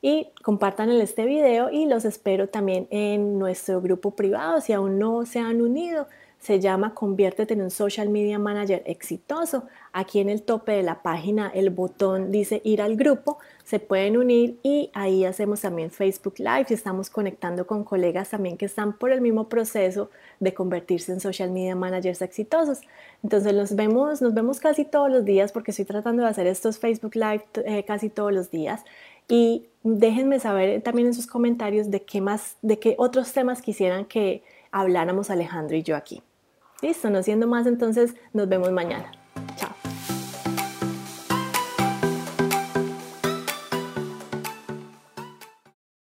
Y 0.00 0.28
compartan 0.42 0.90
este 0.90 1.24
video 1.24 1.70
y 1.70 1.86
los 1.86 2.04
espero 2.04 2.48
también 2.48 2.86
en 2.90 3.38
nuestro 3.38 3.80
grupo 3.80 4.12
privado 4.12 4.60
si 4.60 4.72
aún 4.72 4.98
no 4.98 5.24
se 5.24 5.40
han 5.40 5.62
unido 5.62 6.06
se 6.44 6.60
llama 6.60 6.92
Conviértete 6.92 7.54
en 7.54 7.62
un 7.62 7.70
Social 7.70 8.10
Media 8.10 8.38
Manager 8.38 8.82
exitoso. 8.84 9.64
Aquí 9.94 10.20
en 10.20 10.28
el 10.28 10.42
tope 10.42 10.72
de 10.72 10.82
la 10.82 11.00
página 11.02 11.50
el 11.54 11.70
botón 11.70 12.30
dice 12.30 12.60
ir 12.64 12.82
al 12.82 12.96
grupo, 12.96 13.38
se 13.64 13.78
pueden 13.78 14.18
unir 14.18 14.58
y 14.62 14.90
ahí 14.92 15.24
hacemos 15.24 15.62
también 15.62 15.90
Facebook 15.90 16.34
Live 16.36 16.66
estamos 16.68 17.08
conectando 17.08 17.66
con 17.66 17.82
colegas 17.82 18.28
también 18.28 18.58
que 18.58 18.66
están 18.66 18.92
por 18.98 19.10
el 19.10 19.22
mismo 19.22 19.48
proceso 19.48 20.10
de 20.38 20.52
convertirse 20.52 21.12
en 21.12 21.20
Social 21.20 21.50
Media 21.50 21.76
Managers 21.76 22.20
exitosos. 22.20 22.82
Entonces 23.22 23.54
nos 23.54 23.74
vemos, 23.74 24.20
nos 24.20 24.34
vemos 24.34 24.60
casi 24.60 24.84
todos 24.84 25.10
los 25.10 25.24
días 25.24 25.50
porque 25.50 25.70
estoy 25.70 25.86
tratando 25.86 26.24
de 26.24 26.28
hacer 26.28 26.46
estos 26.46 26.78
Facebook 26.78 27.14
Live 27.14 27.44
eh, 27.64 27.84
casi 27.86 28.10
todos 28.10 28.34
los 28.34 28.50
días 28.50 28.82
y 29.28 29.64
déjenme 29.82 30.40
saber 30.40 30.82
también 30.82 31.06
en 31.08 31.14
sus 31.14 31.26
comentarios 31.26 31.90
de 31.90 32.02
qué 32.02 32.20
más, 32.20 32.58
de 32.60 32.78
qué 32.78 32.96
otros 32.98 33.32
temas 33.32 33.62
quisieran 33.62 34.04
que 34.04 34.42
habláramos 34.72 35.30
Alejandro 35.30 35.74
y 35.74 35.82
yo 35.82 35.96
aquí. 35.96 36.22
Listo, 36.84 37.08
no 37.08 37.22
siendo 37.22 37.46
más, 37.46 37.66
entonces 37.66 38.14
nos 38.34 38.46
vemos 38.46 38.70
mañana. 38.70 39.10
Chao. 39.56 39.73